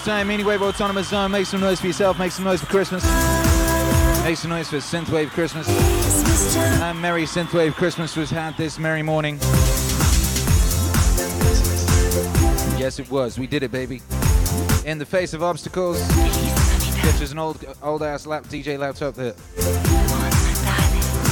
Time. 0.05 0.27
Time, 0.27 0.61
Autonomous 0.61 1.09
Zone. 1.09 1.31
Make 1.31 1.47
some 1.47 1.61
noise 1.61 1.79
for 1.79 1.87
yourself. 1.87 2.19
Make 2.19 2.31
some 2.31 2.45
noise 2.45 2.59
for 2.59 2.67
Christmas. 2.67 3.03
Make 4.23 4.37
some 4.37 4.51
noise 4.51 4.69
for 4.69 4.77
Synthwave 4.77 5.29
Christmas. 5.29 5.67
And 6.57 7.01
Merry 7.01 7.23
Synthwave 7.23 7.73
Christmas 7.73 8.15
was 8.15 8.29
had 8.29 8.55
this 8.55 8.77
merry 8.77 9.01
morning. 9.01 9.39
Yes, 12.77 12.99
it 12.99 13.09
was. 13.09 13.39
We 13.39 13.47
did 13.47 13.63
it, 13.63 13.71
baby. 13.71 14.03
In 14.85 14.99
the 14.99 15.07
face 15.07 15.33
of 15.33 15.41
obstacles, 15.41 15.99
such 15.99 17.21
as 17.21 17.31
an 17.31 17.39
old, 17.39 17.65
old 17.81 18.03
ass 18.03 18.27
lap 18.27 18.43
DJ 18.43 18.77
laptop 18.77 19.15
that 19.15 19.35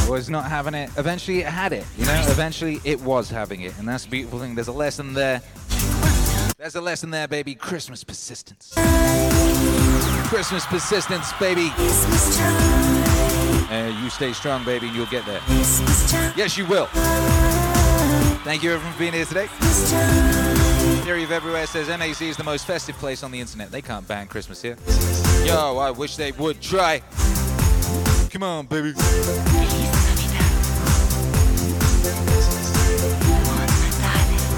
was 0.09 0.31
not 0.31 0.45
having 0.45 0.73
it. 0.73 0.89
Eventually, 0.97 1.41
it 1.41 1.47
had 1.47 1.73
it. 1.73 1.85
You 1.95 2.05
know, 2.05 2.25
eventually, 2.27 2.81
it 2.83 2.99
was 3.01 3.29
having 3.29 3.61
it, 3.61 3.77
and 3.77 3.87
that's 3.87 4.05
a 4.05 4.09
beautiful 4.09 4.39
thing. 4.39 4.55
There's 4.55 4.67
a 4.67 4.71
lesson 4.71 5.13
there. 5.13 5.41
There's 6.63 6.75
a 6.75 6.81
lesson 6.81 7.09
there, 7.09 7.27
baby. 7.27 7.55
Christmas 7.55 8.05
persistence. 8.05 8.71
Christmas 10.29 10.65
persistence, 10.65 11.33
baby. 11.33 11.69
Christmas. 11.71 12.39
Uh, 12.39 13.99
you 14.01 14.09
stay 14.09 14.31
strong, 14.31 14.63
baby, 14.63 14.87
and 14.87 14.95
you'll 14.95 15.05
get 15.07 15.25
there. 15.25 15.41
Yes, 16.37 16.57
you 16.57 16.65
will. 16.65 16.85
Thank 18.45 18.63
you 18.63 18.71
everyone 18.71 18.93
for 18.93 18.99
being 18.99 19.11
here 19.11 19.25
today. 19.25 19.47
Theory 21.03 21.25
of 21.25 21.33
Everywhere 21.33 21.67
says 21.67 21.89
MAZ 21.89 22.21
is 22.21 22.37
the 22.37 22.45
most 22.45 22.65
festive 22.65 22.95
place 22.95 23.23
on 23.23 23.31
the 23.31 23.41
internet. 23.41 23.69
They 23.69 23.81
can't 23.81 24.07
ban 24.07 24.27
Christmas 24.27 24.61
here. 24.61 24.77
Yo, 25.43 25.77
I 25.79 25.91
wish 25.91 26.15
they 26.15 26.31
would 26.31 26.61
try. 26.61 27.01
Come 28.29 28.43
on, 28.43 28.67
baby. 28.67 28.93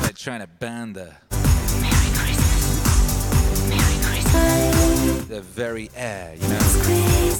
They're 0.03 0.14
trying 0.14 0.41
to 0.41 0.48
ban 0.60 0.94
the 0.94 1.11
the 5.27 5.41
very 5.41 5.89
air, 5.95 6.35
you 6.35 6.47
know. 6.47 6.59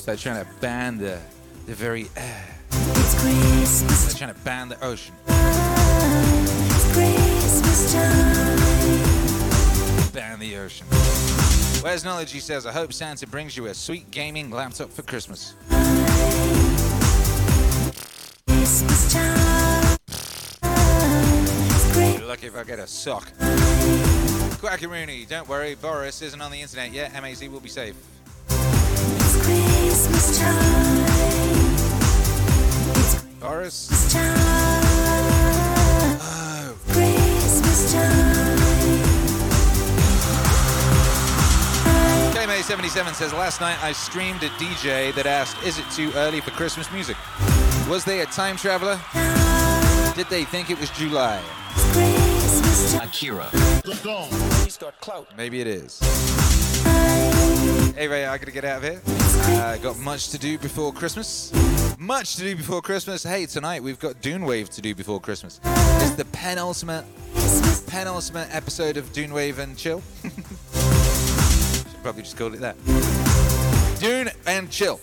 They're 0.05 0.15
trying 0.15 0.43
to 0.43 0.51
ban 0.59 0.97
the 0.97 1.19
the 1.65 1.73
very 1.73 2.07
air. 2.15 2.45
It's 2.72 3.19
Christmas 3.22 4.05
They're 4.05 4.27
trying 4.27 4.34
to 4.34 4.39
ban 4.41 4.69
the 4.69 4.84
ocean. 4.84 5.15
It's 5.27 6.93
Christmas 6.93 7.93
time. 7.93 8.57
Ban 10.13 10.39
the 10.39 10.57
ocean. 10.57 10.88
Where's 11.81 12.03
Knowledge? 12.03 12.31
He 12.31 12.39
says, 12.39 12.65
I 12.65 12.72
hope 12.72 12.93
Santa 12.93 13.27
brings 13.27 13.55
you 13.55 13.67
a 13.67 13.73
sweet 13.73 14.09
gaming 14.11 14.49
laptop 14.51 14.89
for 14.89 15.03
Christmas. 15.03 15.55
Christmas 18.47 19.13
time. 19.13 19.97
You're 22.17 22.27
lucky 22.27 22.47
if 22.47 22.55
I 22.57 22.63
get 22.63 22.80
a 22.80 22.88
sock. 22.88 23.31
Quackaroony, 24.66 25.28
don't 25.30 25.48
worry, 25.48 25.76
Boris 25.76 26.24
isn't 26.24 26.42
on 26.42 26.50
the 26.50 26.60
internet 26.60 26.92
yet. 26.92 27.14
MAZ 27.22 27.48
will 27.50 27.60
be 27.60 27.70
safe. 27.70 27.96
It's 28.50 29.46
Christmas 29.46 30.40
time. 30.40 31.06
It's 32.96 33.16
Boris? 33.40 33.88
Christmas 33.88 34.14
time. 34.14 34.36
Oh. 36.20 36.76
KMA77 42.34 43.14
says, 43.14 43.34
Last 43.34 43.62
night 43.62 43.78
I 43.84 43.92
streamed 43.92 44.42
a 44.42 44.50
DJ 44.58 45.14
that 45.14 45.28
asked, 45.28 45.62
Is 45.64 45.78
it 45.78 45.86
too 45.92 46.12
early 46.16 46.42
for 46.42 46.50
Christmas 46.50 46.92
music? 46.92 47.18
Was 47.88 48.04
they 48.04 48.22
a 48.22 48.26
time 48.26 48.58
traveler? 48.58 49.00
Did 50.16 50.28
they 50.30 50.44
think 50.44 50.72
it 50.72 50.80
was 50.80 50.90
July? 50.90 51.40
It's 51.78 52.96
Time. 54.77 54.91
Akira. 55.02 55.26
Maybe 55.38 55.61
it 55.61 55.68
is. 55.68 55.99
Hey, 57.95 58.07
Ray, 58.07 58.26
I 58.26 58.38
gotta 58.38 58.52
get 58.52 58.65
out 58.65 58.77
of 58.77 58.84
here. 58.84 59.02
Uh, 59.07 59.77
got 59.77 59.97
much 59.99 60.30
to 60.30 60.38
do 60.38 60.57
before 60.57 60.91
Christmas. 60.91 61.53
Much 61.97 62.35
to 62.35 62.41
do 62.41 62.56
before 62.56 62.81
Christmas. 62.81 63.23
Hey, 63.23 63.45
tonight 63.45 63.81
we've 63.81 63.99
got 63.99 64.22
Dune 64.22 64.45
Wave 64.45 64.69
to 64.72 64.81
do 64.81 64.93
before 64.93 65.19
Christmas. 65.22 65.61
It's 65.64 66.15
the 66.15 66.26
penultimate, 66.26 67.06
penultimate 67.88 68.53
episode 68.53 68.97
of 68.97 69.11
Dune 69.14 69.34
Wave 69.34 69.60
and 69.60 69.77
Chill. 69.77 70.02
Should 70.23 72.03
probably 72.03 72.23
just 72.23 72.38
call 72.38 72.53
it 72.53 72.60
that. 72.60 72.76
Dune 73.99 74.30
and 74.45 74.69
Chill. 74.69 74.99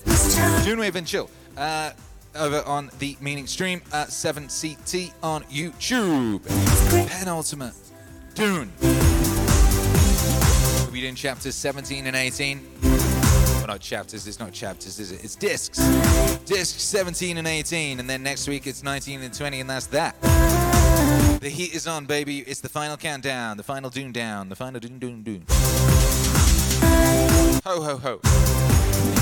Dune 0.64 0.80
Wave 0.80 0.96
and 0.96 1.06
Chill. 1.06 1.30
Uh, 1.56 1.92
over 2.34 2.62
on 2.66 2.90
the 2.98 3.16
Meaning 3.20 3.46
stream 3.46 3.80
at 3.92 4.08
7CT 4.08 5.12
on 5.22 5.44
YouTube. 5.44 6.42
Penultimate 7.08 7.74
Dune. 8.34 8.70
Be 10.92 11.00
doing 11.00 11.14
chapters 11.14 11.54
17 11.54 12.06
and 12.06 12.14
18. 12.14 12.60
Well, 12.82 13.66
not 13.66 13.80
chapters, 13.80 14.26
it's 14.26 14.38
not 14.38 14.52
chapters, 14.52 15.00
is 15.00 15.10
it? 15.10 15.24
It's 15.24 15.34
discs. 15.34 15.78
Discs 16.44 16.82
17 16.82 17.38
and 17.38 17.48
18, 17.48 17.98
and 17.98 18.10
then 18.10 18.22
next 18.22 18.46
week 18.46 18.66
it's 18.66 18.82
19 18.82 19.22
and 19.22 19.32
20, 19.32 19.60
and 19.60 19.70
that's 19.70 19.86
that. 19.86 20.20
The 21.40 21.48
heat 21.48 21.74
is 21.74 21.86
on, 21.86 22.04
baby. 22.04 22.40
It's 22.40 22.60
the 22.60 22.68
final 22.68 22.98
countdown, 22.98 23.56
the 23.56 23.62
final 23.62 23.88
Dune 23.88 24.12
down, 24.12 24.50
the 24.50 24.54
final 24.54 24.80
Dune 24.80 24.98
Dune 24.98 25.22
Dune. 25.22 25.44
Ho, 27.64 27.80
ho, 27.80 27.96
ho. 27.96 28.20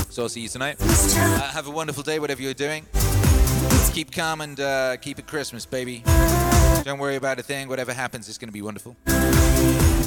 So 0.09 0.23
I'll 0.23 0.29
see 0.29 0.41
you 0.41 0.49
tonight. 0.49 0.75
Uh, 0.81 1.51
have 1.51 1.67
a 1.67 1.71
wonderful 1.71 2.03
day, 2.03 2.19
whatever 2.19 2.41
you're 2.41 2.53
doing. 2.53 2.85
Keep 3.93 4.11
calm 4.11 4.41
and 4.41 4.59
uh, 4.59 4.97
keep 4.97 5.19
it 5.19 5.27
Christmas, 5.27 5.65
baby. 5.65 6.03
Don't 6.83 6.99
worry 6.99 7.15
about 7.15 7.39
a 7.39 7.43
thing. 7.43 7.69
Whatever 7.69 7.93
happens, 7.93 8.27
it's 8.27 8.37
going 8.37 8.49
to 8.49 8.53
be 8.53 8.61
wonderful. 8.61 8.97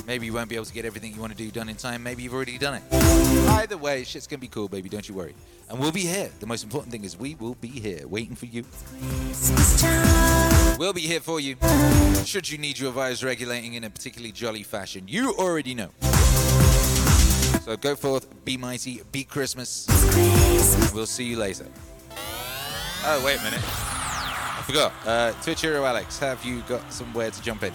Maybe 0.07 0.27
you 0.27 0.33
won't 0.35 0.49
be 0.49 0.55
able 0.55 0.67
to 0.67 0.73
get 0.73 0.85
everything 0.85 1.15
you 1.15 1.21
want 1.21 1.33
to 1.33 1.39
do 1.39 1.51
done 1.51 1.69
in 1.69 1.77
time. 1.77 2.03
Maybe 2.03 2.23
you've 2.23 2.35
already 2.35 2.59
done 2.59 2.75
it. 2.75 2.83
Either 3.49 3.79
way, 3.79 4.05
shit's 4.05 4.27
going 4.27 4.39
to 4.39 4.41
be 4.41 4.49
cool, 4.49 4.69
baby. 4.69 4.89
Don't 4.89 5.09
you 5.09 5.15
worry. 5.15 5.35
And 5.71 5.79
we'll 5.79 5.93
be 5.93 6.03
here. 6.03 6.31
The 6.41 6.47
most 6.47 6.63
important 6.63 6.93
thing 6.93 7.05
is 7.05 7.19
we 7.19 7.37
will 7.37 7.55
be 7.55 7.69
here 7.69 8.07
waiting 8.07 8.37
for 8.37 8.47
you. 8.47 8.65
We'll 10.79 10.93
be 10.93 11.01
here 11.01 11.21
for 11.21 11.41
you. 11.41 11.57
Should 12.25 12.51
you 12.51 12.59
need 12.59 12.79
your 12.79 12.93
virus 12.93 13.25
regulating 13.25 13.75
in 13.75 13.85
a 13.85 13.91
particularly 13.91 14.33
jolly 14.33 14.63
fashion, 14.63 15.05
you 15.09 15.35
already 15.39 15.75
know. 15.75 15.89
So 17.63 17.77
go 17.79 17.97
forth, 17.97 18.45
be 18.45 18.59
mighty, 18.59 19.01
be 19.11 19.25
Christmas. 19.25 19.87
We'll 20.95 21.07
see 21.07 21.25
you 21.25 21.39
later. 21.39 21.67
Oh, 23.07 23.23
wait 23.25 23.39
a 23.39 23.43
minute. 23.43 23.61
I 23.63 24.63
forgot. 24.67 24.93
Uh, 25.07 25.33
Twitch 25.43 25.63
Hero 25.63 25.85
Alex, 25.85 26.19
have 26.19 26.45
you 26.45 26.61
got 26.63 26.93
somewhere 26.93 27.31
to 27.31 27.43
jump 27.43 27.63
in? 27.63 27.73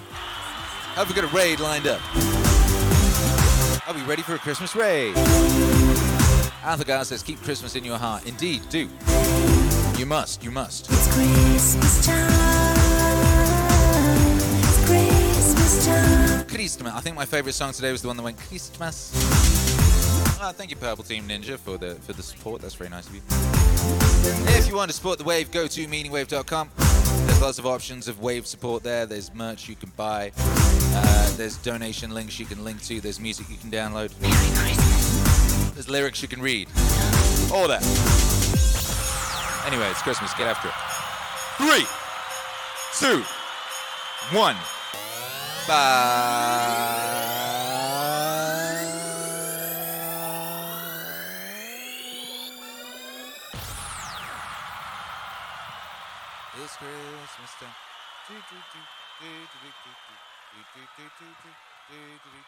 Have 1.00 1.08
we 1.08 1.16
got 1.16 1.24
a 1.24 1.34
raid 1.34 1.62
lined 1.62 1.88
up? 1.88 2.02
Are 3.88 3.94
we 3.94 4.02
ready 4.02 4.22
for 4.22 4.36
a 4.36 4.38
Christmas 4.38 4.76
raid? 4.76 5.16
Arthur 6.62 6.84
Gar 6.84 7.06
says, 7.06 7.24
keep 7.24 7.42
Christmas 7.42 7.78
in 7.78 7.86
your 7.86 7.98
heart. 7.98 8.26
Indeed, 8.28 8.64
do. 8.68 8.90
You 9.98 10.06
must, 10.06 10.44
you 10.44 10.52
must. 10.52 10.90
It's 10.92 11.08
Christmas 11.14 12.06
time. 12.06 12.76
It's 14.60 14.86
Christmas 14.88 15.86
time. 15.86 16.46
Christmas. 16.48 16.94
I 16.94 17.00
think 17.00 17.16
my 17.16 17.26
favorite 17.26 17.54
song 17.54 17.72
today 17.72 17.94
was 17.94 18.02
the 18.02 18.10
one 18.10 18.18
that 18.18 18.24
went 18.24 18.38
Christmas. 18.38 19.79
Ah, 20.42 20.54
thank 20.54 20.72
you, 20.72 20.78
Purple 20.78 21.04
Team 21.04 21.28
Ninja, 21.28 21.58
for 21.58 21.78
the 21.78 21.96
for 21.96 22.14
the 22.14 22.24
support. 22.24 22.62
That's 22.62 22.76
very 22.76 22.90
nice 22.90 23.08
of 23.08 23.16
you. 23.16 23.22
If 24.58 24.70
you 24.70 24.76
want 24.76 24.90
to 24.90 24.96
support 24.96 25.18
the 25.18 25.26
wave, 25.26 25.52
go 25.52 25.68
to 25.68 25.88
meaningwave.com. 25.88 26.70
There's 26.78 27.42
lots 27.42 27.60
of 27.60 27.66
options 27.66 28.08
of 28.08 28.22
wave 28.22 28.48
support 28.48 28.82
there. 28.82 29.06
There's 29.06 29.34
merch 29.34 29.68
you 29.68 29.76
can 29.76 29.92
buy. 29.98 30.32
Uh, 30.38 31.36
there's 31.36 31.58
donation 31.58 32.14
links 32.14 32.40
you 32.40 32.46
can 32.46 32.64
link 32.64 32.82
to. 32.84 33.02
There's 33.02 33.20
music 33.20 33.50
you 33.50 33.58
can 33.58 33.70
download. 33.70 34.14
There's 35.74 35.90
lyrics 35.90 36.22
you 36.22 36.30
can 36.30 36.42
read. 36.42 36.70
All 37.54 37.68
that. 37.68 37.84
Anyway, 39.68 39.90
it's 39.90 40.02
Christmas. 40.02 40.34
Get 40.36 40.48
after 40.48 40.70
it. 40.70 40.74
Three, 41.58 41.86
two, 42.98 43.24
one. 44.38 44.56
It's 45.62 47.29
do, 61.90 62.39